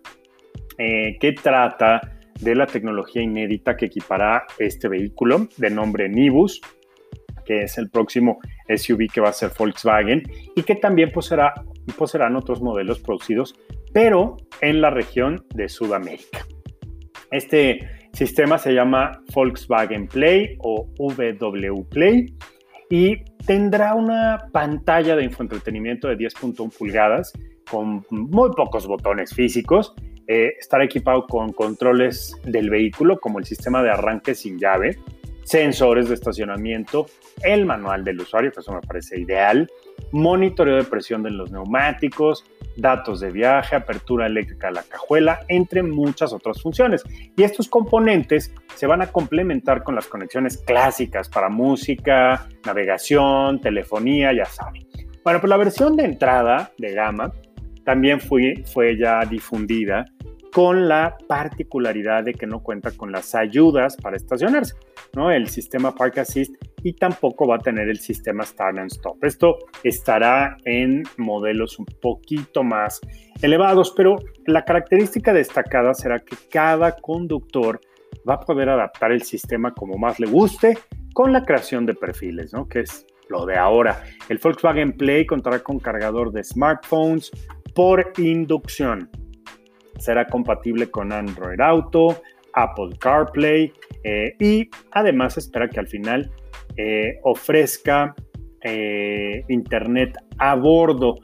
eh, 0.78 1.18
que 1.22 1.32
trata 1.32 2.15
de 2.40 2.56
la 2.56 2.68
tecnología 2.68 3.22
inédita 3.22 3.78
que 3.78 3.86
equipará 3.86 4.46
este 4.60 4.88
vehículo 4.88 5.48
de 5.58 5.70
nombre 5.70 6.10
Nibus, 6.10 6.62
que 7.46 7.64
es 7.64 7.78
el 7.78 7.90
próximo 7.90 8.40
SUV 8.68 9.08
que 9.14 9.22
va 9.22 9.30
a 9.30 9.34
ser 9.34 9.52
Volkswagen 9.58 10.24
y 10.56 10.64
que 10.64 10.76
también 10.76 11.12
poseerá, 11.12 11.54
poseerán 11.98 12.36
otros 12.36 12.62
modelos 12.62 13.00
producidos, 13.00 13.56
pero 13.94 14.38
en 14.62 14.82
la 14.82 14.90
región 14.90 15.46
de 15.54 15.70
Sudamérica. 15.70 16.46
Este 17.32 17.80
sistema 18.14 18.58
se 18.58 18.74
llama 18.74 19.22
Volkswagen 19.34 20.08
Play 20.08 20.58
o 20.60 20.88
VW 20.98 21.84
Play 21.90 22.36
y 22.90 23.24
tendrá 23.46 23.94
una 23.96 24.50
pantalla 24.52 25.16
de 25.16 25.24
infoentretenimiento 25.24 26.08
de 26.08 26.18
10.1 26.18 26.76
pulgadas 26.78 27.34
con 27.70 28.06
muy 28.10 28.52
pocos 28.56 28.88
botones 28.88 29.34
físicos. 29.34 29.94
Eh, 30.28 30.56
estará 30.60 30.84
equipado 30.84 31.28
con 31.28 31.54
controles 31.54 32.36
del 32.44 32.70
vehículo 32.70 33.20
como 33.20 33.40
el 33.40 33.46
sistema 33.46 33.84
de 33.84 33.92
arranque 33.92 34.34
sin 34.34 34.58
llave, 34.58 34.98
sensores 35.44 36.10
de 36.10 36.16
estacionamiento, 36.16 37.06
el 37.44 37.66
manual 37.66 38.04
del 38.04 38.20
usuario, 38.22 38.52
que 38.52 38.62
eso 38.62 38.74
me 38.74 38.82
parece 38.82 39.20
ideal, 39.20 39.70
monitoreo 40.12 40.78
de 40.78 40.84
presión 40.84 41.22
de 41.22 41.30
los 41.30 41.52
neumáticos, 41.52 42.44
datos 42.76 43.20
de 43.20 43.32
viaje, 43.32 43.76
apertura 43.76 44.26
eléctrica 44.26 44.68
de 44.68 44.74
la 44.74 44.84
cajuela, 44.84 45.42
entre 45.48 45.84
muchas 45.84 46.34
otras 46.34 46.62
funciones. 46.62 47.04
Y 47.38 47.44
estos 47.44 47.70
componentes 47.70 48.52
se 48.74 48.88
van 48.88 49.04
a 49.04 49.08
complementar 49.08 49.84
con 49.84 49.96
las 49.96 50.08
conexiones 50.08 50.58
clásicas 50.58 51.30
para 51.30 51.50
música, 51.50 52.48
navegación, 52.66 53.62
telefonía, 53.62 54.34
ya 54.34 54.46
saben. 54.46 54.88
Bueno, 55.24 55.40
pues 55.40 55.50
la 55.50 55.58
versión 55.58 55.96
de 55.96 56.06
entrada 56.06 56.72
de 56.78 56.94
gama 56.94 57.32
también 57.86 58.20
fue, 58.20 58.64
fue 58.66 58.98
ya 58.98 59.24
difundida 59.26 60.06
con 60.56 60.88
la 60.88 61.18
particularidad 61.28 62.24
de 62.24 62.34
que 62.34 62.48
no 62.48 62.64
cuenta 62.64 62.92
con 62.92 63.12
las 63.12 63.36
ayudas 63.36 63.98
para 63.98 64.16
estacionarse, 64.16 64.74
¿no? 65.14 65.30
El 65.30 65.50
sistema 65.50 65.94
Park 65.94 66.20
Assist 66.20 66.56
y 66.82 66.94
tampoco 66.94 67.46
va 67.46 67.56
a 67.56 67.60
tener 67.60 67.90
el 67.90 68.00
sistema 68.00 68.44
Start 68.44 68.78
and 68.78 68.92
Stop. 68.92 69.22
Esto 69.24 69.58
estará 69.84 70.56
en 70.64 71.04
modelos 71.18 71.78
un 71.78 71.86
poquito 71.86 72.64
más 72.64 73.02
elevados, 73.42 73.94
pero 73.98 74.16
la 74.46 74.64
característica 74.64 75.34
destacada 75.34 75.94
será 75.94 76.22
que 76.22 76.38
cada 76.50 76.96
conductor 76.96 77.82
va 78.28 78.36
a 78.36 78.40
poder 78.40 78.70
adaptar 78.70 79.12
el 79.12 79.24
sistema 79.24 79.74
como 79.74 79.98
más 79.98 80.22
le 80.22 80.28
guste 80.28 80.78
con 81.14 81.34
la 81.34 81.44
creación 81.44 81.86
de 81.86 81.96
perfiles, 81.96 82.54
¿no? 82.54 82.68
Que 82.70 82.80
es 82.80 83.06
lo 83.30 83.46
de 83.46 83.58
ahora. 83.58 84.04
El 84.30 84.38
Volkswagen 84.38 84.94
Play 84.94 85.26
contará 85.26 85.60
con 85.60 85.80
cargador 85.80 86.32
de 86.32 86.44
smartphones 86.44 87.32
por 87.76 88.14
inducción. 88.18 89.10
Será 90.00 90.26
compatible 90.26 90.90
con 90.90 91.12
Android 91.12 91.60
Auto, 91.60 92.22
Apple 92.54 92.96
CarPlay 93.00 93.72
eh, 94.04 94.34
y 94.40 94.70
además 94.92 95.38
espera 95.38 95.70
que 95.70 95.80
al 95.80 95.88
final 95.88 96.32
eh, 96.78 97.20
ofrezca 97.24 98.16
eh, 98.64 99.44
Internet 99.50 100.18
a 100.40 100.56
bordo, 100.56 101.16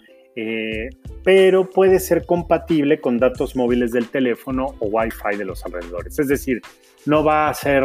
pero 1.23 1.69
puede 1.69 1.99
ser 1.99 2.25
compatible 2.25 2.99
con 2.99 3.17
datos 3.19 3.55
móviles 3.55 3.91
del 3.91 4.07
teléfono 4.09 4.75
o 4.79 4.87
Wi-Fi 4.87 5.37
de 5.37 5.45
los 5.45 5.63
alrededores. 5.65 6.17
Es 6.17 6.27
decir, 6.27 6.61
no 7.05 7.23
va 7.23 7.49
a 7.49 7.53
ser 7.53 7.83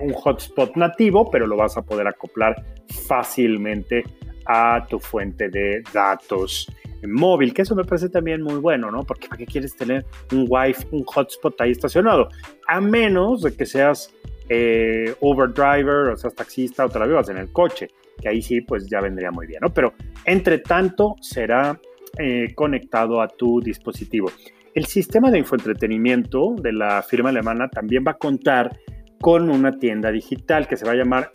un 0.00 0.12
hotspot 0.12 0.74
nativo, 0.76 1.28
pero 1.30 1.46
lo 1.46 1.56
vas 1.56 1.76
a 1.76 1.82
poder 1.82 2.06
acoplar 2.06 2.64
fácilmente 3.08 4.04
a 4.46 4.86
tu 4.88 5.00
fuente 5.00 5.48
de 5.50 5.82
datos 5.92 6.68
móvil, 7.06 7.52
que 7.52 7.62
eso 7.62 7.74
me 7.74 7.84
parece 7.84 8.08
también 8.08 8.42
muy 8.42 8.56
bueno, 8.56 8.90
¿no? 8.90 9.02
Porque 9.02 9.28
¿para 9.28 9.38
qué 9.38 9.46
quieres 9.46 9.76
tener 9.76 10.04
un 10.32 10.46
Wi-Fi, 10.48 10.86
un 10.92 11.04
hotspot 11.04 11.60
ahí 11.60 11.72
estacionado? 11.72 12.28
A 12.68 12.80
menos 12.80 13.42
de 13.42 13.54
que 13.54 13.66
seas 13.66 14.14
eh, 14.48 15.14
Uber 15.20 15.52
driver, 15.52 16.12
o 16.12 16.16
seas 16.16 16.34
taxista 16.34 16.84
o 16.84 16.88
te 16.88 16.98
la 16.98 17.06
vivas 17.06 17.28
en 17.28 17.38
el 17.38 17.52
coche, 17.52 17.88
que 18.20 18.28
ahí 18.28 18.42
sí, 18.42 18.60
pues 18.60 18.88
ya 18.88 19.00
vendría 19.00 19.30
muy 19.30 19.46
bien, 19.46 19.60
¿no? 19.62 19.72
Pero 19.72 19.92
entre 20.24 20.58
tanto 20.58 21.16
será 21.20 21.80
eh, 22.18 22.54
conectado 22.54 23.20
a 23.20 23.28
tu 23.28 23.60
dispositivo. 23.60 24.30
El 24.74 24.86
sistema 24.86 25.30
de 25.30 25.38
infoentretenimiento 25.38 26.54
de 26.60 26.72
la 26.72 27.02
firma 27.02 27.30
alemana 27.30 27.68
también 27.68 28.04
va 28.06 28.12
a 28.12 28.18
contar 28.18 28.78
con 29.20 29.50
una 29.50 29.72
tienda 29.78 30.10
digital 30.10 30.68
que 30.68 30.76
se 30.76 30.84
va 30.84 30.92
a 30.92 30.96
llamar 30.96 31.30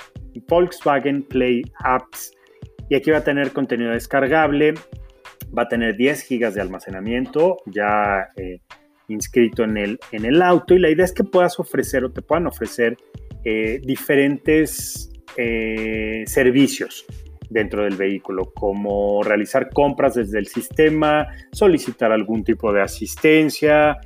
Volkswagen 0.48 1.24
Play 1.24 1.64
Apps. 1.84 2.32
Y 2.90 2.96
aquí 2.96 3.12
va 3.12 3.18
a 3.18 3.24
tener 3.24 3.52
contenido 3.52 3.92
descargable, 3.92 4.74
va 5.58 5.64
a 5.64 5.68
tener 5.68 5.96
10 5.96 6.24
gigas 6.24 6.54
de 6.54 6.62
almacenamiento 6.62 7.58
ya 7.66 8.30
eh, 8.36 8.62
inscrito 9.08 9.64
en 9.64 9.78
el, 9.78 10.00
en 10.12 10.26
el 10.26 10.42
auto. 10.42 10.74
Y 10.74 10.80
la 10.80 10.90
idea 10.90 11.06
es 11.06 11.14
que 11.14 11.24
puedas 11.24 11.60
ofrecer 11.60 12.04
o 12.04 12.12
te 12.12 12.22
puedan 12.22 12.48
ofrecer 12.48 12.98
eh, 13.44 13.82
diferentes 13.84 15.12
eh, 15.38 16.24
servicios 16.26 17.06
dentro 17.50 17.84
del 17.84 17.98
vehículo, 17.98 18.52
como 18.54 19.24
realizar 19.24 19.70
compras 19.70 20.16
desde 20.16 20.40
el 20.40 20.48
sistema, 20.48 21.28
solicitar 21.52 22.12
algún 22.14 22.46
tipo 22.46 22.72
de 22.72 22.82
asistencia, 22.82 23.98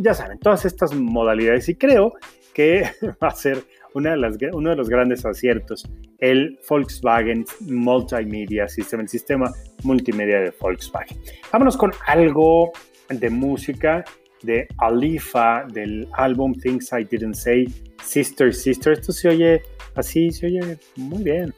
ya 0.00 0.14
saben, 0.14 0.38
todas 0.38 0.64
estas 0.64 0.94
modalidades. 0.94 1.68
Y 1.68 1.74
creo 1.74 2.12
que 2.54 2.84
va 3.22 3.28
a 3.28 3.34
ser 3.34 3.64
una 3.94 4.12
de 4.12 4.16
las, 4.16 4.36
uno 4.52 4.70
de 4.70 4.76
los 4.76 4.88
grandes 4.88 5.24
aciertos, 5.24 5.88
el 6.18 6.58
Volkswagen 6.68 7.44
Multimedia 7.60 8.68
System, 8.68 9.00
el 9.00 9.08
sistema 9.08 9.52
multimedia 9.82 10.40
de 10.40 10.52
Volkswagen. 10.60 11.18
Vámonos 11.52 11.76
con 11.76 11.92
algo 12.06 12.72
de 13.08 13.30
música 13.30 14.04
de 14.42 14.66
Alifa 14.78 15.64
del 15.72 16.08
álbum 16.12 16.54
Things 16.54 16.92
I 16.92 17.04
Didn't 17.04 17.34
Say, 17.34 17.66
Sister 18.02 18.52
Sister. 18.54 18.94
Esto 18.94 19.12
se 19.12 19.28
oye 19.28 19.62
así, 19.94 20.30
se 20.30 20.46
oye 20.46 20.78
muy 20.96 21.22
bien. 21.22 21.54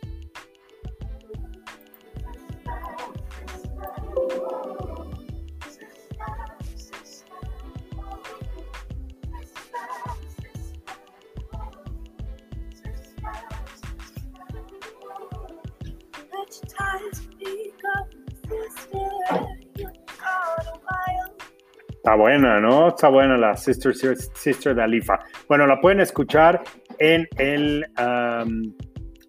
Está 22.04 22.16
buena, 22.16 22.61
¿no? 22.61 22.88
Está 22.88 23.08
buena 23.08 23.38
la 23.38 23.56
Sister, 23.56 23.94
Sister 23.94 24.75
de 24.75 24.82
Alifa. 24.82 25.20
Bueno, 25.49 25.66
la 25.66 25.80
pueden 25.80 26.00
escuchar 26.00 26.62
en 26.99 27.26
el 27.38 27.82
um, 27.99 28.75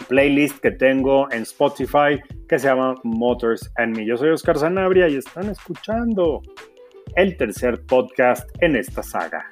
playlist 0.09 0.59
que 0.59 0.71
tengo 0.71 1.31
en 1.31 1.43
Spotify 1.43 2.19
que 2.49 2.59
se 2.59 2.67
llama 2.67 2.95
Motors 3.05 3.71
and 3.77 3.95
Me. 3.95 4.05
Yo 4.05 4.17
soy 4.17 4.31
Oscar 4.31 4.57
Sanabria 4.57 5.07
y 5.07 5.15
están 5.15 5.49
escuchando 5.49 6.41
el 7.15 7.37
tercer 7.37 7.81
podcast 7.85 8.45
en 8.59 8.75
esta 8.75 9.01
saga. 9.01 9.49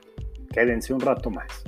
Quédense 0.54 0.94
un 0.94 1.00
rato 1.00 1.30
más. 1.30 1.64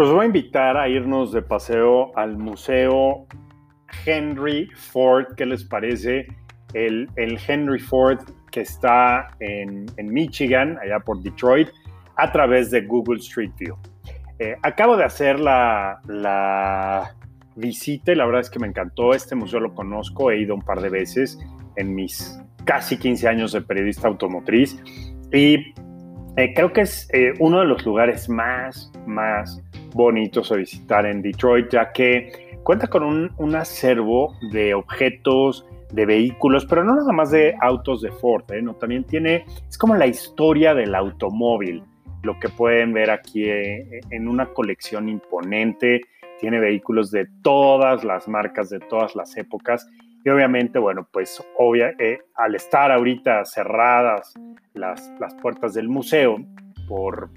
Los 0.00 0.14
voy 0.14 0.22
a 0.22 0.26
invitar 0.28 0.78
a 0.78 0.88
irnos 0.88 1.30
de 1.30 1.42
paseo 1.42 2.10
al 2.16 2.38
Museo 2.38 3.26
Henry 4.06 4.70
Ford. 4.74 5.26
¿Qué 5.36 5.44
les 5.44 5.62
parece? 5.62 6.26
El, 6.72 7.06
Henry 7.18 7.78
Ford 7.78 8.18
que 8.50 8.62
está 8.62 9.36
en, 9.40 9.84
Michigan, 10.02 10.78
allá 10.82 11.00
por 11.00 11.20
Detroit, 11.20 11.68
a 12.16 12.32
través 12.32 12.70
de 12.70 12.80
Google 12.80 13.18
Street 13.18 13.50
View. 13.58 13.76
Eh, 14.38 14.56
acabo 14.62 14.96
de 14.96 15.04
hacer 15.04 15.38
la, 15.38 16.00
la 16.06 17.14
visita 17.56 18.12
y 18.12 18.14
la 18.14 18.24
verdad 18.24 18.40
es 18.40 18.48
que 18.48 18.58
me 18.58 18.68
encantó. 18.68 19.12
Este 19.12 19.34
museo 19.34 19.60
lo 19.60 19.74
conozco, 19.74 20.30
he 20.30 20.40
ido 20.40 20.54
un 20.54 20.62
par 20.62 20.80
de 20.80 20.88
veces 20.88 21.38
en 21.76 21.94
mis 21.94 22.40
casi 22.64 22.96
15 22.96 23.28
años 23.28 23.52
de 23.52 23.60
periodista 23.60 24.08
automotriz 24.08 24.82
y 25.30 25.74
eh, 26.36 26.54
creo 26.54 26.72
que 26.72 26.80
es 26.80 27.06
eh, 27.12 27.34
uno 27.38 27.60
de 27.60 27.66
los 27.66 27.84
lugares 27.84 28.30
más, 28.30 28.90
más 29.06 29.62
bonitos 29.94 30.50
a 30.52 30.56
visitar 30.56 31.06
en 31.06 31.22
Detroit, 31.22 31.70
ya 31.70 31.92
que 31.92 32.58
cuenta 32.62 32.86
con 32.86 33.02
un, 33.02 33.30
un 33.38 33.54
acervo 33.54 34.34
de 34.52 34.74
objetos, 34.74 35.66
de 35.92 36.06
vehículos, 36.06 36.66
pero 36.66 36.84
no 36.84 36.94
nada 36.94 37.12
más 37.12 37.30
de 37.30 37.56
autos 37.60 38.00
de 38.02 38.10
Ford, 38.10 38.44
¿eh? 38.52 38.62
¿no? 38.62 38.74
también 38.74 39.04
tiene, 39.04 39.44
es 39.68 39.76
como 39.76 39.94
la 39.96 40.06
historia 40.06 40.74
del 40.74 40.94
automóvil, 40.94 41.82
lo 42.22 42.38
que 42.38 42.48
pueden 42.48 42.92
ver 42.92 43.10
aquí 43.10 43.44
eh, 43.44 44.00
en 44.10 44.28
una 44.28 44.46
colección 44.46 45.08
imponente, 45.08 46.02
tiene 46.38 46.60
vehículos 46.60 47.10
de 47.10 47.26
todas 47.42 48.04
las 48.04 48.28
marcas, 48.28 48.70
de 48.70 48.80
todas 48.80 49.14
las 49.16 49.36
épocas, 49.36 49.88
y 50.24 50.28
obviamente, 50.28 50.78
bueno, 50.78 51.08
pues 51.10 51.42
obvia, 51.56 51.94
eh, 51.98 52.18
al 52.34 52.54
estar 52.54 52.92
ahorita 52.92 53.44
cerradas 53.46 54.34
las, 54.74 55.10
las 55.18 55.34
puertas 55.36 55.74
del 55.74 55.88
museo 55.88 56.36
por, 56.88 57.30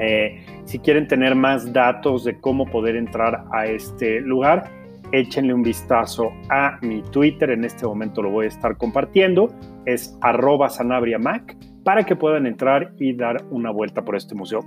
Eh, 0.00 0.44
si 0.64 0.80
quieren 0.80 1.06
tener 1.06 1.36
más 1.36 1.72
datos 1.72 2.24
de 2.24 2.40
cómo 2.40 2.66
poder 2.66 2.96
entrar 2.96 3.44
a 3.52 3.66
este 3.66 4.20
lugar, 4.20 4.64
échenle 5.12 5.54
un 5.54 5.62
vistazo 5.62 6.32
a 6.50 6.80
mi 6.82 7.00
Twitter. 7.02 7.50
En 7.50 7.64
este 7.64 7.86
momento 7.86 8.20
lo 8.20 8.30
voy 8.30 8.46
a 8.46 8.48
estar 8.48 8.76
compartiendo. 8.76 9.54
Es 9.86 10.18
arroba 10.22 10.70
sanabriamac 10.70 11.56
para 11.84 12.02
que 12.02 12.16
puedan 12.16 12.48
entrar 12.48 12.94
y 12.98 13.12
dar 13.12 13.44
una 13.52 13.70
vuelta 13.70 14.04
por 14.04 14.16
este 14.16 14.34
museo. 14.34 14.58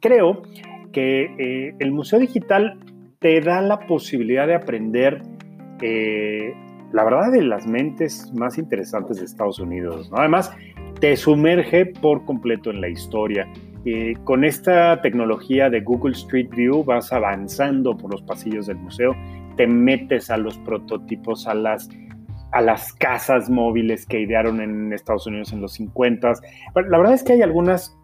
Creo 0.00 0.40
que 0.90 1.24
eh, 1.38 1.74
el 1.80 1.92
Museo 1.92 2.18
Digital 2.18 2.78
te 3.24 3.40
da 3.40 3.62
la 3.62 3.78
posibilidad 3.86 4.46
de 4.46 4.54
aprender 4.54 5.22
eh, 5.80 6.52
la 6.92 7.04
verdad, 7.04 7.32
de 7.32 7.40
las 7.40 7.66
mentes 7.66 8.30
más 8.34 8.58
interesantes 8.58 9.16
de 9.16 9.24
Estados 9.24 9.58
Unidos. 9.58 10.10
Además, 10.12 10.54
te 11.00 11.16
sumerge 11.16 11.86
por 11.86 12.26
completo 12.26 12.70
en 12.70 12.82
la 12.82 12.88
historia. 12.88 13.48
y 13.82 14.14
con 14.24 14.44
esta 14.44 15.00
tecnología 15.00 15.70
de 15.70 15.80
Google 15.80 16.12
Street 16.12 16.50
View 16.54 16.84
vas 16.84 17.14
avanzando 17.14 17.96
por 17.96 18.12
los 18.12 18.20
pasillos 18.20 18.66
del 18.66 18.76
museo, 18.76 19.16
te 19.56 19.66
metes 19.66 20.30
a 20.30 20.36
los 20.36 20.58
prototipos, 20.58 21.46
a 21.46 21.54
las, 21.54 21.88
a 22.52 22.60
las 22.60 22.92
casas 22.92 23.48
móviles 23.48 24.04
que 24.04 24.20
idearon 24.20 24.60
en 24.60 24.92
Estados 24.92 25.26
Unidos 25.26 25.50
en 25.54 25.62
los 25.62 25.72
50. 25.72 26.30
La 26.74 26.98
verdad 26.98 27.14
es 27.14 27.22
que 27.22 27.32
hay 27.32 27.40
algunas 27.40 27.96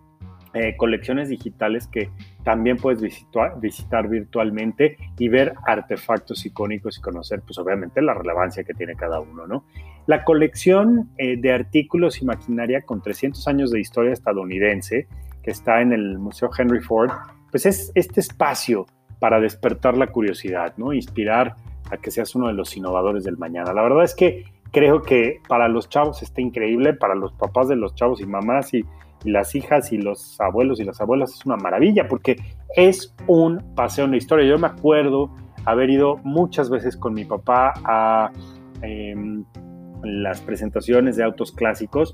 eh, 0.53 0.77
colecciones 0.77 1.29
digitales 1.29 1.87
que 1.87 2.11
también 2.43 2.77
puedes 2.77 3.01
visitar, 3.01 4.09
virtualmente 4.09 4.97
y 5.19 5.29
ver 5.29 5.55
artefactos 5.67 6.45
icónicos 6.45 6.99
y 6.99 7.01
conocer, 7.01 7.43
pues 7.43 7.59
obviamente, 7.59 8.03
la 8.03 8.15
relevancia 8.15 8.65
que 8.65 8.75
tiene 8.75 8.97
cada 8.97 9.21
uno, 9.21 9.47
¿no? 9.47 9.65
La 10.07 10.25
colección 10.25 11.11
eh, 11.19 11.37
de 11.37 11.53
artículos 11.53 12.21
y 12.21 12.25
maquinaria 12.25 12.83
con 12.83 13.01
300 13.01 13.47
años 13.47 13.71
de 13.71 13.81
historia 13.81 14.13
estadounidense 14.13 15.07
que 15.43 15.51
está 15.53 15.83
en 15.83 15.93
el 15.93 16.19
Museo 16.19 16.51
Henry 16.57 16.81
Ford, 16.81 17.11
pues 17.51 17.67
es 17.67 17.93
este 17.95 18.21
espacio 18.21 18.87
para 19.21 19.39
despertar 19.39 19.97
la 19.97 20.09
curiosidad, 20.09 20.75
¿no? 20.77 20.93
Inspirar 20.93 21.55
a 21.91 21.97
que 21.97 22.11
seas 22.11 22.35
uno 22.35 22.49
de 22.49 22.55
los 22.55 22.77
innovadores 22.77 23.25
del 23.25 23.37
mañana. 23.37 23.73
La 23.73 23.83
verdad 23.83 24.05
es 24.05 24.15
que 24.15 24.45
creo 24.73 25.03
que 25.03 25.41
para 25.49 25.69
los 25.69 25.89
chavos 25.89 26.23
está 26.23 26.41
increíble, 26.41 26.95
para 26.95 27.15
los 27.15 27.33
papás 27.33 27.69
de 27.69 27.77
los 27.77 27.95
chavos 27.95 28.21
y 28.21 28.27
mamás 28.27 28.75
y 28.75 28.85
las 29.25 29.55
hijas 29.55 29.93
y 29.93 29.99
los 29.99 30.41
abuelos 30.41 30.81
y 30.81 30.85
las 30.85 31.01
abuelas 31.01 31.33
es 31.35 31.45
una 31.47 31.57
maravilla 31.57 32.09
porque 32.09 32.37
es 32.77 33.15
un 33.27 33.75
paseo 33.75 34.05
en 34.05 34.13
la 34.13 34.17
historia. 34.17 34.47
Yo 34.47 34.59
me 34.59 34.69
acuerdo 34.69 35.31
haber 35.65 35.91
ido 35.91 36.17
muchas 36.25 36.71
veces 36.71 36.97
con 36.97 37.15
mi 37.15 37.25
papá 37.25 37.73
a 37.85 38.31
em, 38.83 39.45
las 40.03 40.41
presentaciones 40.41 41.17
de 41.17 41.25
autos 41.25 41.53
clásicos 41.53 42.13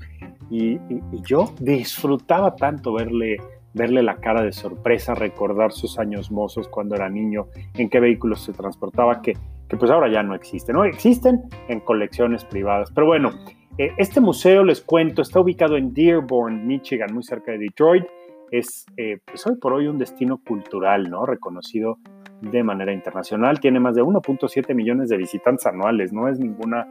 y, 0.49 0.79
yo 1.23 1.53
disfrutaba 1.59 2.55
tanto 2.55 2.93
verle, 2.93 3.37
verle 3.73 4.01
la 4.01 4.15
cara 4.15 4.43
de 4.43 4.51
sorpresa, 4.51 5.13
recordar 5.13 5.71
sus 5.71 5.99
años 5.99 6.31
mozos 6.31 6.67
cuando 6.67 6.95
era 6.95 7.09
niño, 7.09 7.47
en 7.73 7.89
qué 7.89 7.99
vehículos 7.99 8.43
se 8.43 8.53
transportaba, 8.53 9.21
que, 9.21 9.33
que 9.67 9.77
pues 9.77 9.91
ahora 9.91 10.11
ya 10.11 10.23
no 10.23 10.35
existen, 10.35 10.75
¿no? 10.75 10.85
Existen 10.85 11.43
en 11.67 11.79
colecciones 11.81 12.45
privadas. 12.45 12.91
Pero 12.93 13.07
bueno, 13.07 13.31
este 13.77 14.19
museo, 14.19 14.63
les 14.63 14.81
cuento, 14.81 15.21
está 15.21 15.39
ubicado 15.39 15.77
en 15.77 15.93
Dearborn, 15.93 16.65
Michigan, 16.65 17.13
muy 17.13 17.23
cerca 17.23 17.51
de 17.51 17.59
Detroit. 17.59 18.05
Es, 18.49 18.85
eh, 18.97 19.19
pues 19.25 19.45
hoy 19.45 19.55
por 19.57 19.73
hoy, 19.73 19.87
un 19.87 19.97
destino 19.97 20.41
cultural, 20.43 21.09
¿no? 21.09 21.25
Reconocido 21.25 21.99
de 22.41 22.63
manera 22.63 22.91
internacional. 22.91 23.59
Tiene 23.59 23.79
más 23.79 23.95
de 23.95 24.03
1.7 24.03 24.73
millones 24.73 25.09
de 25.09 25.17
visitantes 25.17 25.65
anuales, 25.67 26.11
no 26.11 26.27
es 26.27 26.39
ninguna 26.39 26.87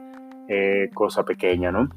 eh, 0.47 0.89
cosa 0.93 1.23
pequeña, 1.23 1.71
¿no? 1.71 1.89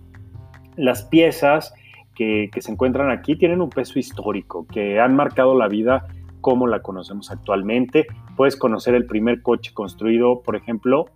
Las 0.77 1.05
piezas 1.05 1.73
que, 2.15 2.49
que 2.53 2.61
se 2.61 2.73
encuentran 2.73 3.11
aquí 3.11 3.37
tienen 3.37 3.61
un 3.61 3.71
peso 3.71 3.99
histórico, 3.99 4.67
que 4.67 4.99
han 4.99 5.15
marcado 5.15 5.57
la 5.57 5.69
vida 5.69 6.07
como 6.41 6.67
la 6.67 6.81
conocemos 6.81 7.31
actualmente. 7.31 8.07
Puedes 8.37 8.57
conocer 8.57 8.95
el 8.95 9.07
primer 9.07 9.43
coche 9.43 9.73
construido, 9.73 10.43
por 10.43 10.57
ejemplo, 10.57 11.07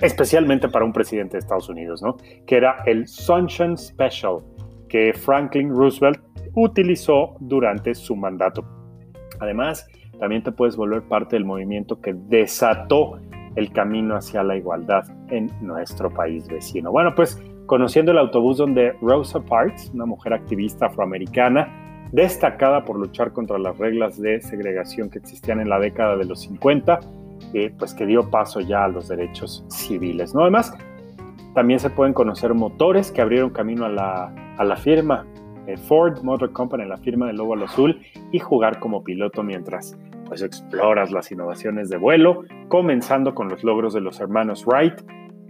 especialmente 0.00 0.68
para 0.68 0.84
un 0.84 0.92
presidente 0.92 1.32
de 1.32 1.38
Estados 1.40 1.68
Unidos, 1.68 2.02
¿no? 2.02 2.16
Que 2.46 2.56
era 2.56 2.82
el 2.86 3.06
Sunshine 3.06 3.76
Special 3.76 4.38
que 4.88 5.12
Franklin 5.12 5.70
Roosevelt 5.70 6.20
utilizó 6.54 7.36
durante 7.40 7.94
su 7.94 8.14
mandato. 8.16 8.64
Además, 9.40 9.86
también 10.18 10.42
te 10.42 10.52
puedes 10.52 10.76
volver 10.76 11.02
parte 11.02 11.36
del 11.36 11.44
movimiento 11.44 12.00
que 12.00 12.14
desató 12.14 13.18
el 13.56 13.72
camino 13.72 14.16
hacia 14.16 14.42
la 14.42 14.56
igualdad 14.56 15.04
en 15.30 15.50
nuestro 15.60 16.10
país 16.10 16.46
vecino. 16.48 16.90
Bueno, 16.90 17.14
pues 17.14 17.42
conociendo 17.66 18.12
el 18.12 18.18
autobús 18.18 18.58
donde 18.58 18.92
Rosa 19.00 19.40
Parks, 19.40 19.90
una 19.94 20.06
mujer 20.06 20.32
activista 20.32 20.86
afroamericana, 20.86 22.08
destacada 22.12 22.84
por 22.84 22.98
luchar 22.98 23.32
contra 23.32 23.58
las 23.58 23.76
reglas 23.78 24.20
de 24.20 24.40
segregación 24.40 25.10
que 25.10 25.18
existían 25.18 25.60
en 25.60 25.68
la 25.68 25.78
década 25.78 26.16
de 26.16 26.24
los 26.24 26.42
50, 26.42 27.00
pues 27.78 27.94
que 27.94 28.06
dio 28.06 28.30
paso 28.30 28.60
ya 28.60 28.84
a 28.84 28.88
los 28.88 29.08
derechos 29.08 29.64
civiles. 29.68 30.34
¿no? 30.34 30.42
Además, 30.42 30.76
también 31.54 31.78
se 31.78 31.90
pueden 31.90 32.12
conocer 32.12 32.52
motores 32.54 33.12
que 33.12 33.20
abrieron 33.22 33.50
camino 33.50 33.84
a 33.84 33.88
la, 33.88 34.34
a 34.58 34.64
la 34.64 34.76
firma 34.76 35.24
eh, 35.66 35.76
Ford 35.76 36.22
Motor 36.22 36.52
Company, 36.52 36.84
la 36.84 36.98
firma 36.98 37.26
del 37.26 37.36
Lobo 37.36 37.54
Azul, 37.62 38.00
y 38.32 38.38
jugar 38.38 38.80
como 38.80 39.02
piloto 39.02 39.42
mientras 39.42 39.96
pues 40.26 40.42
exploras 40.42 41.10
las 41.10 41.30
innovaciones 41.30 41.88
de 41.90 41.96
vuelo, 41.96 42.44
comenzando 42.68 43.34
con 43.34 43.48
los 43.48 43.62
logros 43.62 43.94
de 43.94 44.00
los 44.00 44.20
hermanos 44.20 44.66
Wright, 44.66 44.94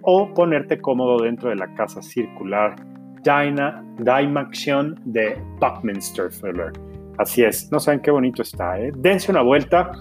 o 0.02 0.32
ponerte 0.34 0.80
cómodo 0.80 1.22
dentro 1.22 1.48
de 1.48 1.56
la 1.56 1.72
casa 1.74 2.02
circular 2.02 2.76
Dyna, 3.22 3.82
Dymaxion 3.98 5.00
de 5.04 5.40
Buckminster 5.60 6.30
Fuller. 6.30 6.72
Así 7.18 7.42
es, 7.42 7.70
no 7.72 7.80
saben 7.80 8.00
qué 8.00 8.10
bonito 8.10 8.42
está, 8.42 8.78
¿eh? 8.78 8.92
Dense 8.96 9.30
una 9.30 9.42
vuelta, 9.42 9.92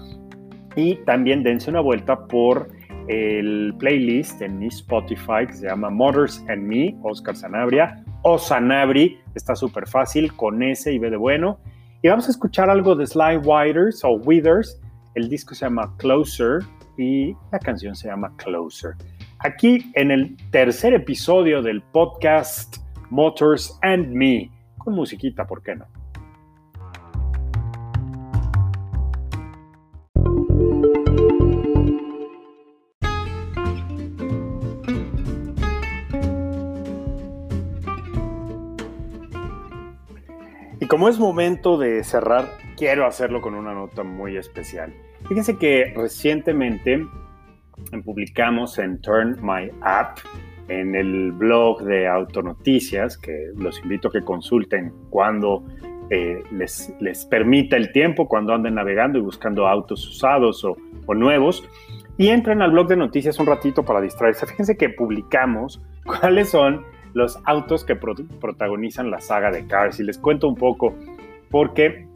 y 0.76 0.96
también 1.04 1.42
dense 1.42 1.70
una 1.70 1.80
vuelta 1.80 2.26
por 2.26 2.68
el 3.08 3.74
playlist 3.78 4.40
en 4.40 4.58
mi 4.58 4.68
Spotify 4.68 5.46
que 5.46 5.52
se 5.52 5.66
llama 5.66 5.90
Motors 5.90 6.44
and 6.48 6.62
Me, 6.62 6.96
Oscar 7.02 7.36
Sanabria, 7.36 8.02
o 8.22 8.38
Sanabri, 8.38 9.18
está 9.34 9.54
súper 9.54 9.86
fácil, 9.86 10.32
con 10.34 10.62
S 10.62 10.90
y 10.90 10.98
B 10.98 11.10
de 11.10 11.16
bueno. 11.16 11.58
Y 12.02 12.08
vamos 12.08 12.26
a 12.28 12.30
escuchar 12.30 12.70
algo 12.70 12.94
de 12.94 13.06
Sly 13.06 13.38
Widers 13.44 14.02
o 14.04 14.16
Withers. 14.24 14.80
El 15.14 15.28
disco 15.28 15.54
se 15.54 15.66
llama 15.66 15.94
Closer 15.98 16.60
y 16.96 17.34
la 17.52 17.58
canción 17.58 17.94
se 17.94 18.08
llama 18.08 18.32
Closer. 18.36 18.94
Aquí 19.40 19.90
en 19.94 20.10
el 20.10 20.36
tercer 20.50 20.94
episodio 20.94 21.62
del 21.62 21.82
podcast 21.82 22.78
Motors 23.10 23.78
and 23.82 24.08
Me, 24.08 24.50
con 24.78 24.94
musiquita, 24.94 25.46
¿por 25.46 25.62
qué 25.62 25.76
no? 25.76 25.86
Y 40.84 40.86
como 40.86 41.08
es 41.08 41.18
momento 41.18 41.78
de 41.78 42.04
cerrar, 42.04 42.58
quiero 42.76 43.06
hacerlo 43.06 43.40
con 43.40 43.54
una 43.54 43.72
nota 43.72 44.02
muy 44.02 44.36
especial. 44.36 44.92
Fíjense 45.26 45.56
que 45.56 45.94
recientemente 45.96 47.06
publicamos 48.04 48.78
en 48.78 49.00
Turn 49.00 49.38
My 49.40 49.70
App 49.80 50.18
en 50.68 50.94
el 50.94 51.32
blog 51.32 51.84
de 51.84 52.06
Autonoticias, 52.06 53.16
que 53.16 53.52
los 53.56 53.80
invito 53.80 54.08
a 54.08 54.12
que 54.12 54.20
consulten 54.20 54.92
cuando 55.08 55.64
eh, 56.10 56.42
les, 56.52 56.92
les 57.00 57.24
permita 57.24 57.78
el 57.78 57.90
tiempo, 57.90 58.28
cuando 58.28 58.52
anden 58.52 58.74
navegando 58.74 59.18
y 59.18 59.22
buscando 59.22 59.66
autos 59.66 60.06
usados 60.06 60.66
o, 60.66 60.76
o 61.06 61.14
nuevos. 61.14 61.66
Y 62.18 62.28
entren 62.28 62.60
al 62.60 62.72
blog 62.72 62.88
de 62.88 62.96
noticias 62.96 63.38
un 63.38 63.46
ratito 63.46 63.86
para 63.86 64.02
distraerse. 64.02 64.44
Fíjense 64.44 64.76
que 64.76 64.90
publicamos 64.90 65.80
cuáles 66.04 66.50
son 66.50 66.84
los 67.14 67.38
autos 67.44 67.84
que 67.84 67.96
protagonizan 67.96 69.10
la 69.10 69.20
saga 69.20 69.50
de 69.50 69.66
Cars. 69.66 69.98
Y 70.00 70.04
les 70.04 70.18
cuento 70.18 70.48
un 70.48 70.56
poco, 70.56 70.94
porque 71.50 72.06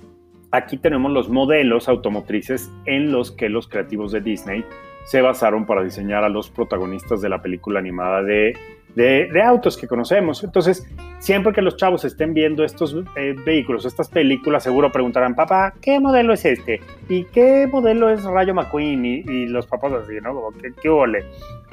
aquí 0.50 0.76
tenemos 0.76 1.12
los 1.12 1.28
modelos 1.28 1.88
automotrices 1.88 2.70
en 2.84 3.12
los 3.12 3.32
que 3.32 3.48
los 3.48 3.68
creativos 3.68 4.12
de 4.12 4.20
Disney 4.20 4.64
se 5.06 5.22
basaron 5.22 5.64
para 5.64 5.82
diseñar 5.82 6.24
a 6.24 6.28
los 6.28 6.50
protagonistas 6.50 7.22
de 7.22 7.30
la 7.30 7.40
película 7.40 7.78
animada 7.78 8.22
de, 8.22 8.54
de, 8.94 9.42
autos 9.42 9.76
que 9.76 9.86
conocemos. 9.86 10.44
Entonces, 10.44 10.86
siempre 11.18 11.52
que 11.52 11.62
los 11.62 11.76
chavos 11.76 12.04
estén 12.04 12.34
viendo 12.34 12.62
estos 12.62 12.94
eh, 13.16 13.34
vehículos, 13.46 13.86
estas 13.86 14.08
películas, 14.08 14.64
seguro 14.64 14.92
preguntarán, 14.92 15.34
papá, 15.34 15.72
¿qué 15.80 15.98
modelo 15.98 16.34
es 16.34 16.44
este? 16.44 16.80
¿Y 17.08 17.24
qué 17.24 17.66
modelo 17.66 18.10
es 18.10 18.24
Rayo 18.24 18.52
McQueen? 18.54 19.04
Y, 19.04 19.46
los 19.46 19.66
papás 19.66 19.92
así, 19.92 20.14
¿no? 20.20 20.34
¿qué, 20.60 20.72
qué 20.82 20.88
ole? 20.90 21.24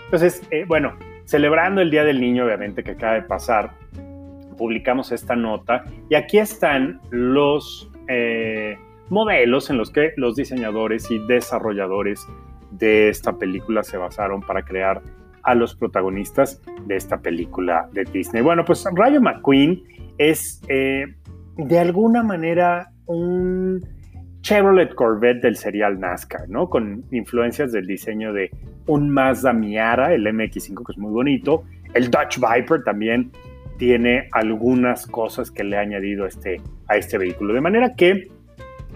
Entonces, 0.06 0.42
eh, 0.52 0.64
bueno, 0.66 0.94
celebrando 1.26 1.82
el 1.82 1.92
Día 1.92 2.04
del 2.04 2.22
Niño, 2.22 2.46
obviamente, 2.46 2.84
que 2.84 2.92
acaba 2.92 3.14
de 3.14 3.24
pasar, 3.24 3.72
publicamos 4.58 5.12
esta 5.12 5.36
nota 5.36 5.84
y 6.10 6.16
aquí 6.16 6.38
están 6.38 7.02
los 7.10 7.90
eh, 8.08 8.78
modelos 9.10 9.70
en 9.70 9.78
los 9.78 9.92
que 9.92 10.14
los 10.18 10.36
diseñadores 10.36 11.12
y 11.12 11.20
desarrolladores 11.28 12.26
de 12.72 13.10
esta 13.10 13.38
película 13.38 13.84
se 13.84 13.98
basaron 13.98 14.42
para 14.42 14.64
crear 14.64 15.02
a 15.44 15.54
los 15.56 15.76
protagonistas 15.76 16.62
de 16.86 16.96
esta 16.96 17.20
película 17.20 17.88
de 17.92 18.04
Disney. 18.06 18.42
Bueno, 18.42 18.66
pues 18.66 18.84
Rayo 18.94 19.22
McQueen 19.22 19.84
es 20.18 20.62
eh, 20.68 21.06
de 21.58 21.80
alguna 21.80 22.24
manera 22.24 22.92
un 23.06 23.95
Chevrolet 24.46 24.94
Corvette 24.94 25.42
del 25.42 25.56
serial 25.56 26.00
NASCAR, 26.00 26.48
¿no? 26.48 26.70
Con 26.70 27.04
influencias 27.10 27.72
del 27.72 27.88
diseño 27.88 28.32
de 28.32 28.52
un 28.86 29.10
Mazda 29.10 29.54
Miata, 29.54 30.14
el 30.14 30.28
MX5, 30.28 30.86
que 30.86 30.92
es 30.92 30.98
muy 31.00 31.12
bonito. 31.12 31.64
El 31.96 32.12
Dodge 32.12 32.38
Viper 32.38 32.84
también 32.84 33.32
tiene 33.80 34.30
algunas 34.34 35.08
cosas 35.08 35.50
que 35.50 35.64
le 35.64 35.78
ha 35.78 35.80
añadido 35.80 36.28
este, 36.28 36.62
a 36.88 36.96
este 36.96 37.18
vehículo. 37.18 37.56
De 37.56 37.62
manera 37.62 37.96
que 37.96 38.28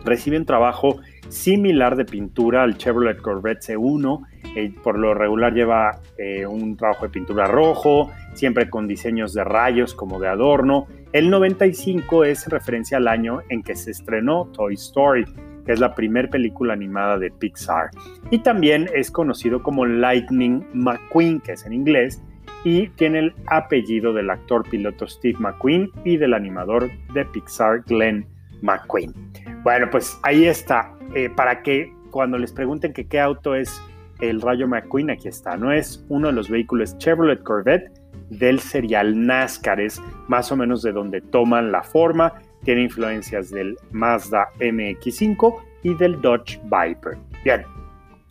recibe 0.06 0.38
un 0.38 0.46
trabajo 0.46 1.00
similar 1.30 1.96
de 1.96 2.06
pintura 2.06 2.64
al 2.64 2.78
Chevrolet 2.78 3.22
Corvette 3.22 3.62
C1. 3.62 4.26
Eh, 4.56 4.74
por 4.84 4.98
lo 4.98 5.14
regular 5.14 5.54
lleva 5.54 6.00
eh, 6.18 6.46
un 6.46 6.76
trabajo 6.76 7.06
de 7.06 7.10
pintura 7.10 7.46
rojo, 7.46 8.12
siempre 8.34 8.70
con 8.70 8.88
diseños 8.88 9.34
de 9.34 9.44
rayos 9.44 9.94
como 9.94 10.20
de 10.20 10.28
adorno. 10.28 10.88
El 11.12 11.30
95 11.30 12.24
es 12.26 12.48
referencia 12.48 12.98
al 12.98 13.08
año 13.08 13.42
en 13.50 13.64
que 13.64 13.76
se 13.76 13.92
estrenó 13.92 14.46
Toy 14.54 14.76
Story, 14.76 15.26
que 15.66 15.74
es 15.74 15.80
la 15.80 15.96
primera 15.96 16.30
película 16.30 16.74
animada 16.74 17.18
de 17.18 17.32
Pixar. 17.32 17.90
Y 18.32 18.40
también 18.40 18.90
es 18.94 19.12
conocido 19.12 19.62
como 19.62 19.86
Lightning 19.86 20.66
McQueen, 20.74 21.42
que 21.42 21.54
es 21.54 21.66
en 21.66 21.74
inglés, 21.74 22.22
y 22.64 22.90
tiene 22.90 23.20
el 23.20 23.34
apellido 23.48 24.14
del 24.14 24.30
actor 24.30 24.68
piloto 24.70 25.08
Steve 25.08 25.38
McQueen 25.40 25.90
y 26.04 26.18
del 26.18 26.34
animador 26.34 26.90
de 27.14 27.26
Pixar 27.26 27.84
Glenn 27.86 28.26
McQueen. 28.62 29.14
Bueno, 29.64 29.90
pues 29.92 30.18
ahí 30.24 30.46
está. 30.46 30.94
Eh, 31.16 31.30
para 31.30 31.62
que 31.62 31.94
cuando 32.12 32.38
les 32.38 32.52
pregunten 32.52 32.94
que 32.94 33.08
qué 33.08 33.20
auto 33.20 33.56
es 33.56 33.82
el 34.20 34.42
Rayo 34.42 34.68
McQueen, 34.68 35.10
aquí 35.10 35.28
está. 35.28 35.58
No 35.58 35.72
es 35.72 36.06
uno 36.10 36.28
de 36.28 36.34
los 36.34 36.50
vehículos 36.50 36.98
Chevrolet 36.98 37.44
Corvette 37.44 37.92
del 38.30 38.60
serial 38.60 39.26
NASCAR, 39.26 39.80
es 39.80 40.02
más 40.28 40.52
o 40.52 40.58
menos 40.58 40.82
de 40.82 40.92
donde 40.92 41.22
toman 41.22 41.72
la 41.72 41.84
forma. 41.84 42.34
Tiene 42.64 42.84
influencias 42.84 43.50
del 43.50 43.78
Mazda 43.92 44.50
MX5 44.60 45.56
y 45.84 45.94
del 45.96 46.22
Dodge 46.22 46.60
Viper. 46.64 47.18
Bien, 47.44 47.64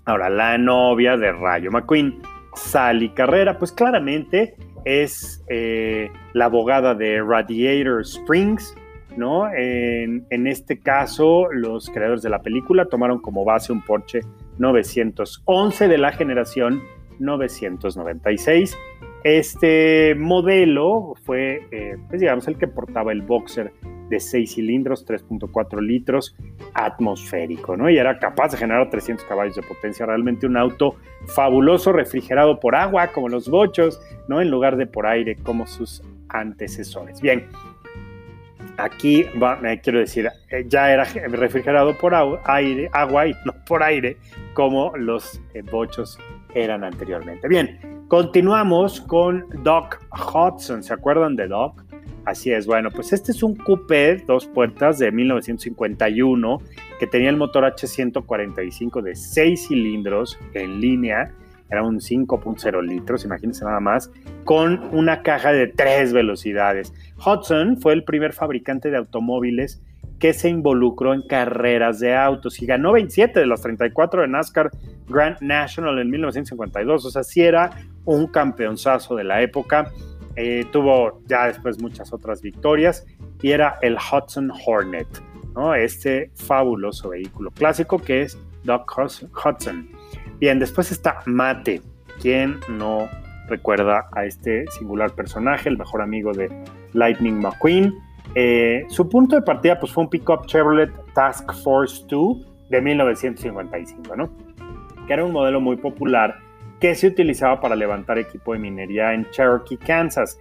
ahora 0.04 0.28
la 0.28 0.58
novia 0.58 1.16
de 1.16 1.32
Rayo 1.32 1.70
McQueen, 1.70 2.20
Sally 2.54 3.08
Carrera, 3.10 3.58
pues 3.58 3.72
claramente 3.72 4.54
es 4.84 5.42
eh, 5.48 6.10
la 6.34 6.46
abogada 6.46 6.94
de 6.94 7.22
Radiator 7.22 8.02
Springs, 8.02 8.74
¿no? 9.18 9.52
En, 9.52 10.46
este 10.46 10.78
caso, 10.78 11.48
los 11.52 11.90
creadores 11.90 12.22
de 12.22 12.30
la 12.30 12.40
película 12.40 12.86
tomaron 12.86 13.20
como 13.20 13.44
base 13.44 13.72
un 13.72 13.82
Porsche 13.82 14.20
911 14.58 15.88
de 15.88 15.98
la 15.98 16.12
generación 16.12 16.80
996. 17.18 18.76
Este 19.24 20.14
modelo 20.14 21.14
fue, 21.24 21.66
eh, 21.72 21.96
pues 22.08 22.20
digamos, 22.20 22.46
el 22.46 22.56
que 22.56 22.68
portaba 22.68 23.12
el 23.12 23.22
boxer 23.22 23.72
de 24.08 24.20
6 24.20 24.54
cilindros, 24.54 25.06
3.4 25.06 25.80
litros, 25.80 26.36
atmosférico, 26.72 27.76
¿no? 27.76 27.90
Y 27.90 27.98
era 27.98 28.18
capaz 28.18 28.52
de 28.52 28.58
generar 28.58 28.88
300 28.88 29.24
caballos 29.26 29.56
de 29.56 29.62
potencia. 29.62 30.06
Realmente 30.06 30.46
un 30.46 30.56
auto 30.56 30.96
fabuloso, 31.26 31.92
refrigerado 31.92 32.60
por 32.60 32.74
agua, 32.74 33.08
como 33.08 33.28
los 33.28 33.48
bochos, 33.48 34.00
¿no? 34.28 34.40
En 34.40 34.50
lugar 34.50 34.76
de 34.76 34.86
por 34.86 35.06
aire, 35.06 35.36
como 35.36 35.66
sus 35.66 36.02
antecesores. 36.28 37.20
Bien, 37.20 37.46
aquí 38.78 39.26
me 39.60 39.80
quiero 39.80 39.98
decir, 39.98 40.28
eh, 40.50 40.64
ya 40.66 40.90
era 40.90 41.04
refrigerado 41.04 41.96
por 41.98 42.14
aire, 42.44 42.88
agua 42.92 43.26
y 43.26 43.34
no 43.44 43.52
por 43.66 43.82
aire, 43.82 44.16
como 44.54 44.96
los 44.96 45.40
eh, 45.52 45.62
bochos 45.62 46.18
eran 46.54 46.84
anteriormente. 46.84 47.48
Bien, 47.48 48.04
continuamos 48.08 49.00
con 49.02 49.44
Doc 49.62 49.98
Hudson. 50.12 50.82
¿Se 50.82 50.94
acuerdan 50.94 51.36
de 51.36 51.48
Doc? 51.48 51.84
Así 52.24 52.52
es, 52.52 52.66
bueno, 52.66 52.90
pues 52.90 53.12
este 53.12 53.32
es 53.32 53.42
un 53.42 53.56
coupé 53.56 54.16
dos 54.26 54.46
puertas 54.46 54.98
de 54.98 55.10
1951 55.10 56.60
que 56.98 57.06
tenía 57.06 57.30
el 57.30 57.38
motor 57.38 57.64
H145 57.64 59.00
de 59.00 59.14
6 59.14 59.68
cilindros 59.68 60.38
en 60.52 60.78
línea, 60.78 61.32
era 61.70 61.82
un 61.82 62.00
5.0 62.00 62.82
litros, 62.82 63.24
imagínense 63.24 63.64
nada 63.64 63.80
más, 63.80 64.10
con 64.44 64.88
una 64.92 65.22
caja 65.22 65.52
de 65.52 65.66
tres 65.66 66.12
velocidades. 66.12 66.92
Hudson 67.24 67.78
fue 67.80 67.92
el 67.92 68.04
primer 68.04 68.32
fabricante 68.32 68.90
de 68.90 68.96
automóviles 68.96 69.82
que 70.18 70.32
se 70.32 70.48
involucró 70.48 71.14
en 71.14 71.22
carreras 71.22 72.00
de 72.00 72.16
autos 72.16 72.60
y 72.60 72.66
ganó 72.66 72.92
27 72.92 73.38
de 73.38 73.46
los 73.46 73.60
34 73.60 74.22
de 74.22 74.28
NASCAR 74.28 74.70
Grand 75.08 75.36
National 75.40 75.98
en 75.98 76.10
1952, 76.10 77.04
o 77.04 77.10
sea, 77.10 77.22
sí 77.22 77.42
era 77.42 77.70
un 78.04 78.26
campeonzazo 78.26 79.14
de 79.14 79.24
la 79.24 79.42
época 79.42 79.92
eh, 80.40 80.64
tuvo 80.70 81.20
ya 81.26 81.48
después 81.48 81.82
muchas 81.82 82.12
otras 82.12 82.40
victorias 82.42 83.04
y 83.42 83.50
era 83.50 83.76
el 83.82 83.96
Hudson 83.96 84.52
Hornet, 84.64 85.08
¿no? 85.56 85.74
este 85.74 86.30
fabuloso 86.36 87.08
vehículo 87.08 87.50
clásico 87.50 87.98
que 87.98 88.22
es 88.22 88.38
Doc 88.62 88.88
Hudson. 88.96 89.88
Bien, 90.38 90.58
después 90.58 90.92
está 90.92 91.22
Mate, 91.26 91.82
quien 92.20 92.60
no 92.68 93.08
recuerda 93.48 94.08
a 94.12 94.24
este 94.24 94.66
singular 94.70 95.10
personaje, 95.12 95.68
el 95.68 95.78
mejor 95.78 96.02
amigo 96.02 96.32
de 96.32 96.48
Lightning 96.92 97.40
McQueen. 97.40 97.94
Eh, 98.34 98.84
su 98.88 99.08
punto 99.08 99.36
de 99.36 99.42
partida 99.42 99.80
pues, 99.80 99.92
fue 99.92 100.04
un 100.04 100.10
pickup 100.10 100.46
Chevrolet 100.46 100.92
Task 101.14 101.52
Force 101.64 102.04
2 102.08 102.68
de 102.70 102.80
1955, 102.80 104.16
¿no? 104.16 104.30
que 105.08 105.14
era 105.14 105.24
un 105.24 105.32
modelo 105.32 105.60
muy 105.60 105.76
popular 105.76 106.36
que 106.78 106.94
se 106.94 107.08
utilizaba 107.08 107.60
para 107.60 107.74
levantar 107.74 108.18
equipo 108.18 108.52
de 108.52 108.60
minería 108.60 109.14
en 109.14 109.28
Cherokee, 109.30 109.78
Kansas. 109.78 110.38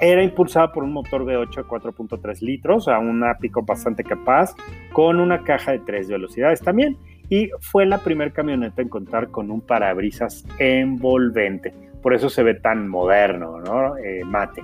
Era 0.00 0.22
impulsada 0.22 0.72
por 0.72 0.82
un 0.82 0.92
motor 0.92 1.22
V8 1.22 1.54
de 1.54 1.62
4.3 1.62 2.40
litros, 2.40 2.88
a 2.88 2.98
una 2.98 3.38
pico 3.38 3.62
bastante 3.62 4.02
capaz, 4.02 4.54
con 4.92 5.20
una 5.20 5.44
caja 5.44 5.72
de 5.72 5.78
tres 5.78 6.08
velocidades 6.08 6.60
también, 6.60 6.96
y 7.28 7.50
fue 7.60 7.86
la 7.86 7.98
primera 7.98 8.30
camioneta 8.30 8.82
en 8.82 8.88
contar 8.88 9.28
con 9.28 9.50
un 9.50 9.60
parabrisas 9.60 10.44
envolvente. 10.58 11.72
Por 12.02 12.14
eso 12.14 12.30
se 12.30 12.42
ve 12.42 12.54
tan 12.54 12.88
moderno, 12.88 13.60
¿no? 13.60 13.96
Eh, 13.98 14.22
mate. 14.24 14.62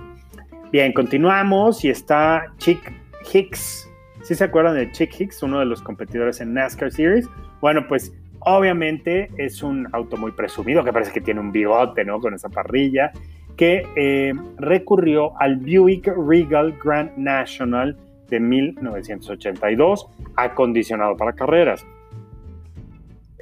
Bien, 0.70 0.92
continuamos 0.92 1.84
y 1.84 1.90
está 1.90 2.46
Chick 2.58 2.92
Hicks. 3.32 3.88
¿Sí 4.22 4.34
se 4.34 4.44
acuerdan 4.44 4.76
de 4.76 4.90
Chick 4.92 5.20
Hicks, 5.20 5.42
uno 5.42 5.58
de 5.58 5.66
los 5.66 5.82
competidores 5.82 6.40
en 6.40 6.54
NASCAR 6.54 6.92
Series? 6.92 7.28
Bueno, 7.60 7.86
pues 7.88 8.12
Obviamente 8.44 9.30
es 9.36 9.62
un 9.62 9.88
auto 9.92 10.16
muy 10.16 10.32
presumido, 10.32 10.82
que 10.82 10.92
parece 10.92 11.12
que 11.12 11.20
tiene 11.20 11.40
un 11.40 11.52
bigote, 11.52 12.04
¿no? 12.04 12.18
Con 12.18 12.34
esa 12.34 12.48
parrilla, 12.48 13.12
que 13.56 13.86
eh, 13.94 14.32
recurrió 14.58 15.38
al 15.40 15.56
Buick 15.56 16.08
Regal 16.08 16.76
Grand 16.82 17.16
National 17.16 17.96
de 18.28 18.40
1982, 18.40 20.08
acondicionado 20.34 21.16
para 21.16 21.34
carreras. 21.34 21.86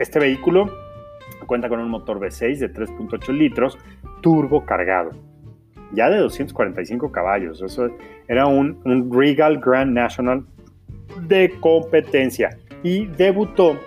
Este 0.00 0.18
vehículo 0.18 0.72
cuenta 1.44 1.68
con 1.68 1.78
un 1.78 1.90
motor 1.90 2.18
V6 2.18 2.56
de 2.56 2.72
3.8 2.72 3.36
litros, 3.36 3.76
turbo 4.22 4.64
cargado, 4.64 5.10
ya 5.92 6.08
de 6.08 6.16
245 6.16 7.12
caballos. 7.12 7.60
Eso 7.60 7.90
era 8.26 8.46
un, 8.46 8.80
Regal 9.12 9.60
Grand 9.60 9.92
National 9.92 10.46
de 11.28 11.52
competencia 11.60 12.56
y 12.82 13.08
debutó 13.08 13.78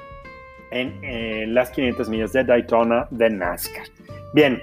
en 0.69 1.53
las 1.55 1.71
500 1.71 2.09
millas 2.09 2.31
de 2.31 2.43
Daytona 2.43 3.07
de 3.09 3.31
NASCAR. 3.31 3.87
Bien, 4.35 4.61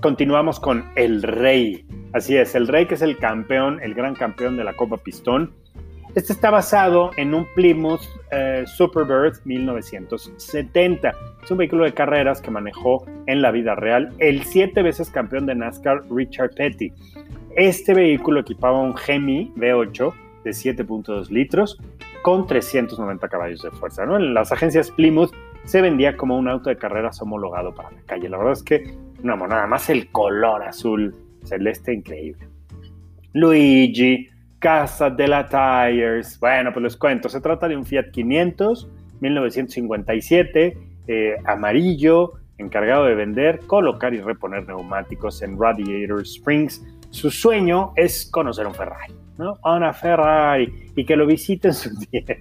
continuamos 0.00 0.58
con 0.58 0.84
el 0.96 1.22
Rey. 1.22 1.86
Así 2.12 2.36
es, 2.36 2.56
el 2.56 2.66
Rey 2.66 2.86
que 2.86 2.94
es 2.94 3.02
el 3.02 3.16
campeón, 3.18 3.80
el 3.80 3.94
gran 3.94 4.16
campeón 4.16 4.56
de 4.56 4.64
la 4.64 4.74
Copa 4.74 4.96
Pistón. 4.96 5.52
Este 6.14 6.32
está 6.32 6.50
basado 6.50 7.10
en 7.16 7.34
un 7.34 7.44
Plymouth 7.56 8.02
eh, 8.30 8.62
Superbird 8.68 9.40
1970. 9.44 11.12
Es 11.42 11.50
un 11.50 11.58
vehículo 11.58 11.82
de 11.82 11.92
carreras 11.92 12.40
que 12.40 12.52
manejó 12.52 13.04
en 13.26 13.42
la 13.42 13.50
vida 13.50 13.74
real 13.74 14.14
el 14.18 14.44
siete 14.44 14.82
veces 14.82 15.10
campeón 15.10 15.46
de 15.46 15.56
NASCAR 15.56 16.04
Richard 16.08 16.54
Petty. 16.54 16.92
Este 17.56 17.94
vehículo 17.94 18.40
equipaba 18.40 18.80
un 18.80 18.94
Hemi 18.94 19.52
V8 19.56 20.14
de 20.44 20.50
7.2 20.50 21.30
litros 21.30 21.80
con 22.22 22.46
390 22.46 23.28
caballos 23.28 23.62
de 23.62 23.72
fuerza. 23.72 24.06
¿no? 24.06 24.16
En 24.16 24.34
las 24.34 24.52
agencias 24.52 24.92
Plymouth 24.92 25.32
se 25.64 25.82
vendía 25.82 26.16
como 26.16 26.38
un 26.38 26.46
auto 26.46 26.70
de 26.70 26.76
carreras 26.76 27.20
homologado 27.22 27.74
para 27.74 27.90
la 27.90 28.02
calle. 28.02 28.28
La 28.28 28.38
verdad 28.38 28.52
es 28.52 28.62
que 28.62 28.96
una 29.20 29.34
monada 29.34 29.66
más 29.66 29.90
el 29.90 30.08
color 30.12 30.62
azul 30.62 31.12
celeste 31.42 31.92
increíble. 31.92 32.46
Luigi, 33.32 34.28
Casa 34.64 35.10
de 35.10 35.28
la 35.28 35.46
Tires. 35.46 36.40
Bueno, 36.40 36.72
pues 36.72 36.82
les 36.82 36.96
cuento, 36.96 37.28
se 37.28 37.38
trata 37.42 37.68
de 37.68 37.76
un 37.76 37.84
Fiat 37.84 38.10
500 38.10 38.88
1957, 39.20 40.78
eh, 41.06 41.36
amarillo, 41.44 42.32
encargado 42.56 43.04
de 43.04 43.14
vender, 43.14 43.60
colocar 43.66 44.14
y 44.14 44.22
reponer 44.22 44.66
neumáticos 44.66 45.42
en 45.42 45.60
Radiator 45.60 46.22
Springs. 46.22 46.82
Su 47.10 47.30
sueño 47.30 47.92
es 47.94 48.26
conocer 48.30 48.66
un 48.66 48.74
Ferrari, 48.74 49.12
¿no? 49.36 49.58
Una 49.64 49.92
Ferrari 49.92 50.72
y 50.96 51.04
que 51.04 51.14
lo 51.14 51.26
visiten 51.26 51.74
su 51.74 51.94
tienda. 51.98 52.34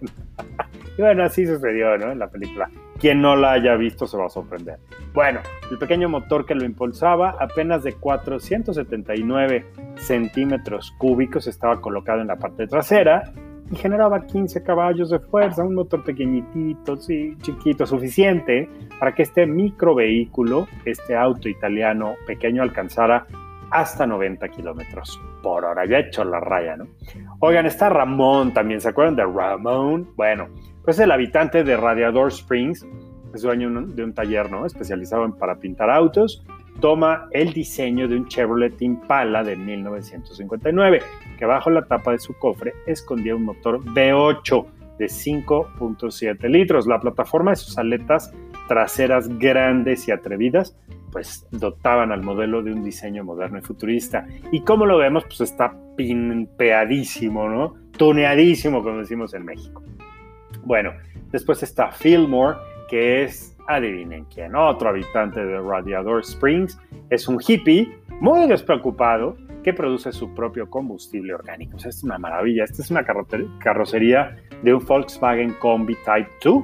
y 0.98 1.02
bueno, 1.02 1.26
así 1.26 1.46
sucedió, 1.46 1.98
¿no? 1.98 2.14
En 2.14 2.20
la 2.20 2.30
película. 2.30 2.70
Quien 3.04 3.22
no 3.22 3.36
la 3.36 3.52
haya 3.52 3.76
visto 3.76 4.08
se 4.08 4.16
va 4.16 4.28
a 4.28 4.30
sorprender. 4.30 4.80
Bueno, 5.14 5.42
el 5.70 5.78
pequeño 5.78 6.08
motor 6.08 6.46
que 6.46 6.56
lo 6.56 6.64
impulsaba, 6.64 7.36
apenas 7.38 7.84
de 7.84 7.92
479 7.92 9.66
centímetros 9.98 10.94
cúbicos, 10.98 11.48
estaba 11.48 11.82
colocado 11.82 12.22
en 12.22 12.28
la 12.28 12.38
parte 12.38 12.66
trasera 12.66 13.34
y 13.70 13.76
generaba 13.76 14.26
15 14.26 14.64
caballos 14.64 15.10
de 15.10 15.20
fuerza, 15.20 15.66
un 15.66 15.76
motor 15.76 16.02
pequeñitito, 16.06 16.96
sí, 16.96 17.36
chiquito, 17.42 17.86
suficiente 17.86 18.70
para 18.98 19.14
que 19.14 19.24
este 19.24 19.48
microvehículo, 19.48 20.70
este 20.86 21.14
auto 21.14 21.50
italiano 21.50 22.16
pequeño, 22.26 22.64
alcanzara 22.64 23.28
hasta 23.70 24.08
90 24.08 24.48
kilómetros 24.48 25.20
por 25.42 25.66
hora. 25.66 25.86
Ya 25.86 25.98
he 25.98 26.08
hecho 26.08 26.24
la 26.24 26.40
raya, 26.40 26.78
¿no? 26.78 26.88
Oigan, 27.40 27.66
está 27.66 27.90
Ramón 27.90 28.54
también, 28.54 28.80
¿se 28.80 28.88
acuerdan 28.88 29.18
de 29.18 29.26
Ramón? 29.26 30.12
Bueno, 30.16 30.48
pues 30.84 31.00
el 31.00 31.12
habitante 31.12 31.64
de 31.64 31.78
Radiador 31.78 32.30
Springs, 32.30 32.86
es 33.34 33.42
dueño 33.42 33.70
de 33.70 34.04
un 34.04 34.14
taller 34.14 34.52
¿no? 34.52 34.66
especializado 34.66 35.26
en, 35.26 35.34
para 35.34 35.56
pintar 35.58 35.90
autos, 35.90 36.46
toma 36.80 37.28
el 37.32 37.54
diseño 37.54 38.08
de 38.08 38.18
un 38.18 38.28
Chevrolet 38.28 38.82
Impala 38.82 39.44
de 39.44 39.56
1959, 39.56 41.02
que 41.38 41.46
bajo 41.46 41.70
la 41.70 41.86
tapa 41.86 42.12
de 42.12 42.20
su 42.20 42.34
cofre 42.34 42.74
escondía 42.86 43.36
un 43.36 43.44
motor 43.44 43.80
V8 43.84 44.66
de 45.00 45.06
5.7 45.06 46.50
litros. 46.50 46.88
La 46.88 47.00
plataforma 47.00 47.52
de 47.52 47.58
sus 47.58 47.78
aletas 47.78 48.32
traseras 48.68 49.28
grandes 49.40 50.08
y 50.08 50.12
atrevidas, 50.12 50.76
pues 51.12 51.48
dotaban 51.52 52.12
al 52.12 52.24
modelo 52.24 52.64
de 52.64 52.74
un 52.74 52.84
diseño 52.84 53.24
moderno 53.24 53.60
y 53.60 53.62
futurista. 53.62 54.26
Y 54.52 54.62
como 54.62 54.86
lo 54.86 54.98
vemos, 54.98 55.24
pues 55.26 55.42
está 55.42 55.76
pimpeadísimo, 55.96 57.50
¿no? 57.50 57.76
Tuneadísimo, 57.98 58.84
como 58.84 59.00
decimos 59.00 59.34
en 59.34 59.46
México. 59.46 59.84
Bueno, 60.66 60.94
después 61.32 61.62
está 61.64 61.92
Fillmore, 61.92 62.58
que 62.90 63.24
es, 63.24 63.58
adivinen 63.68 64.26
quién, 64.26 64.56
otro 64.56 64.90
habitante 64.90 65.44
de 65.44 65.60
Radiador 65.60 66.22
Springs. 66.22 66.80
Es 67.10 67.28
un 67.28 67.40
hippie 67.46 67.98
muy 68.20 68.48
despreocupado 68.48 69.38
que 69.64 69.74
produce 69.74 70.12
su 70.12 70.34
propio 70.34 70.70
combustible 70.70 71.34
orgánico. 71.34 71.78
es 71.78 72.04
una 72.04 72.18
maravilla. 72.18 72.66
Esta 72.66 72.82
es 72.82 72.92
una 72.92 73.06
carrocería 73.06 74.36
de 74.62 74.74
un 74.74 74.86
Volkswagen 74.86 75.54
Combi 75.54 75.96
Type 76.06 76.30
2 76.44 76.64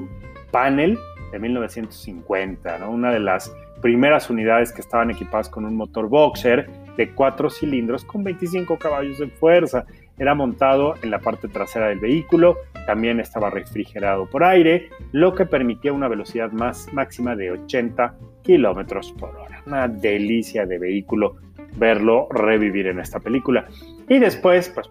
panel 0.51 0.97
de 1.31 1.39
1950, 1.39 2.79
¿no? 2.79 2.91
una 2.91 3.11
de 3.11 3.19
las 3.19 3.53
primeras 3.81 4.29
unidades 4.29 4.71
que 4.71 4.81
estaban 4.81 5.11
equipadas 5.11 5.49
con 5.49 5.65
un 5.65 5.75
motor 5.75 6.09
boxer 6.09 6.69
de 6.97 7.11
cuatro 7.11 7.49
cilindros 7.49 8.03
con 8.03 8.23
25 8.23 8.77
caballos 8.77 9.19
de 9.19 9.27
fuerza. 9.27 9.85
Era 10.19 10.35
montado 10.35 10.95
en 11.01 11.11
la 11.11 11.19
parte 11.19 11.47
trasera 11.47 11.87
del 11.87 11.99
vehículo, 11.99 12.57
también 12.85 13.19
estaba 13.19 13.49
refrigerado 13.49 14.29
por 14.29 14.43
aire, 14.43 14.89
lo 15.11 15.33
que 15.33 15.45
permitía 15.45 15.93
una 15.93 16.07
velocidad 16.07 16.51
más 16.51 16.91
máxima 16.93 17.35
de 17.35 17.51
80 17.51 18.15
kilómetros 18.43 19.13
por 19.13 19.35
hora. 19.35 19.63
Una 19.65 19.87
delicia 19.87 20.65
de 20.65 20.77
vehículo 20.77 21.37
verlo 21.77 22.27
revivir 22.31 22.87
en 22.87 22.99
esta 22.99 23.19
película. 23.19 23.67
Y 24.07 24.19
después, 24.19 24.69
pues, 24.69 24.89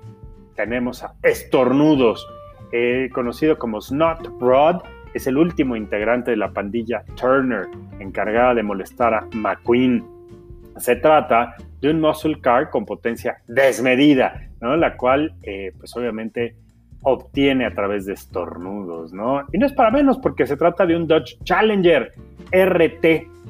tenemos 0.55 1.03
a 1.05 1.15
Estornudos, 1.23 2.27
eh, 2.73 3.09
conocido 3.13 3.59
como 3.59 3.81
Snot 3.81 4.41
Rod, 4.41 4.83
es 5.15 5.27
el 5.27 5.39
último 5.39 5.77
integrante 5.77 6.33
de 6.33 6.37
la 6.37 6.53
pandilla 6.53 7.03
Turner, 7.17 7.67
encargada 7.99 8.55
de 8.55 8.63
molestar 8.63 9.15
a 9.15 9.27
McQueen. 9.33 10.05
Se 10.77 10.97
trata 10.97 11.57
de 11.81 11.91
un 11.91 12.01
muscle 12.01 12.41
car 12.41 12.71
con 12.71 12.85
potencia 12.85 13.39
desmedida, 13.47 14.48
¿no? 14.61 14.77
la 14.77 14.97
cual, 14.97 15.35
eh, 15.43 15.73
pues 15.79 15.97
obviamente, 15.97 16.57
obtiene 17.03 17.65
a 17.65 17.71
través 17.71 18.07
de 18.07 18.15
estornudos, 18.15 19.13
¿no? 19.13 19.45
Y 19.53 19.59
no 19.59 19.67
es 19.67 19.73
para 19.73 19.91
menos 19.91 20.19
porque 20.19 20.47
se 20.47 20.57
trata 20.57 20.85
de 20.85 20.97
un 20.97 21.07
Dodge 21.07 21.39
Challenger 21.45 22.13
RT 22.53 23.05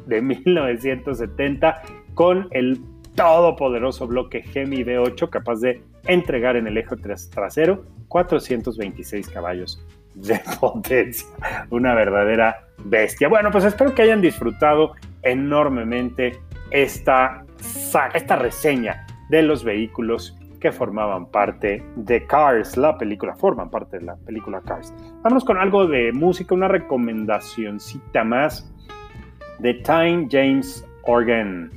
de 0.07 0.23
1970 0.23 1.83
con 2.15 2.49
el 2.51 2.81
todopoderoso 3.15 4.07
bloque 4.07 4.43
Gemi 4.43 4.85
V8 4.85 5.29
capaz 5.29 5.61
de 5.61 5.83
entregar 6.07 6.57
en 6.57 6.67
el 6.67 6.79
eje 6.79 6.97
trasero 7.31 7.85
426 8.09 9.29
caballos 9.29 9.85
de 10.15 10.41
potencia. 10.61 11.27
Una 11.71 11.95
verdadera 11.95 12.69
bestia. 12.85 13.29
Bueno, 13.29 13.51
pues 13.51 13.65
espero 13.65 13.95
que 13.95 14.03
hayan 14.03 14.21
disfrutado 14.21 14.93
enormemente 15.23 16.39
esta, 16.71 17.45
esta 18.15 18.37
reseña 18.37 19.07
de 19.31 19.43
los 19.43 19.65
vehículos 19.65 20.38
que 20.59 20.73
formaban 20.73 21.27
parte 21.31 21.85
de 21.97 22.27
Cars, 22.27 22.77
la 22.77 22.97
película, 22.99 23.35
forman 23.35 23.71
parte 23.71 23.99
de 23.99 24.07
la 24.07 24.17
película 24.17 24.61
Cars. 24.61 24.95
Vámonos 25.23 25.45
con 25.45 25.57
algo 25.57 25.87
de 25.87 26.13
música, 26.13 26.55
una 26.55 26.69
recomendacioncita 26.69 28.25
más 28.25 28.73
de 29.59 29.75
Time 29.75 30.29
James 30.31 30.87
Organ. 31.05 31.71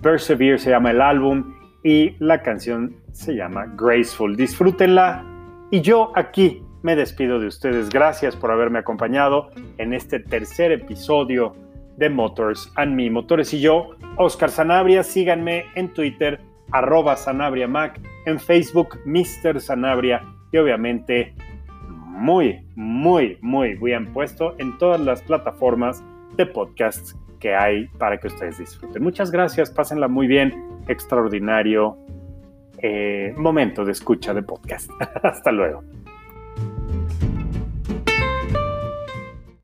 Persevere 0.00 0.58
se 0.58 0.70
llama 0.70 0.90
el 0.90 1.00
álbum 1.00 1.54
y 1.82 2.16
la 2.18 2.42
canción 2.42 2.96
se 3.12 3.34
llama 3.34 3.66
Graceful. 3.76 4.36
Disfrútenla 4.36 5.24
y 5.70 5.80
yo 5.80 6.12
aquí 6.14 6.62
me 6.82 6.96
despido 6.96 7.38
de 7.38 7.46
ustedes. 7.46 7.88
Gracias 7.88 8.36
por 8.36 8.50
haberme 8.50 8.80
acompañado 8.80 9.50
en 9.78 9.94
este 9.94 10.20
tercer 10.20 10.72
episodio 10.72 11.54
de 11.96 12.10
Motors 12.10 12.72
and 12.76 12.94
Me. 12.94 13.10
Motores 13.10 13.54
y 13.54 13.60
yo, 13.60 13.90
Oscar 14.16 14.50
Sanabria, 14.50 15.02
síganme 15.02 15.66
en 15.74 15.92
Twitter, 15.92 16.40
arroba 16.72 17.16
Sanabria 17.16 17.68
Mac, 17.68 18.00
en 18.26 18.38
Facebook, 18.40 18.98
Mr. 19.04 19.60
Sanabria 19.60 20.22
y 20.52 20.58
obviamente 20.58 21.34
muy, 21.88 22.64
muy, 22.76 23.38
muy 23.40 23.74
bien 23.74 24.12
puesto 24.12 24.54
en 24.58 24.76
todas 24.78 25.00
las 25.00 25.22
plataformas 25.22 26.02
de 26.36 26.46
podcasts 26.46 27.16
que 27.40 27.54
hay 27.54 27.88
para 27.98 28.18
que 28.18 28.28
ustedes 28.28 28.58
disfruten. 28.58 29.02
Muchas 29.02 29.30
gracias, 29.30 29.70
pásenla 29.70 30.08
muy 30.08 30.26
bien, 30.26 30.54
extraordinario 30.88 31.98
eh, 32.78 33.32
momento 33.36 33.84
de 33.84 33.92
escucha 33.92 34.34
de 34.34 34.42
podcast. 34.42 34.90
Hasta 35.22 35.52
luego. 35.52 35.82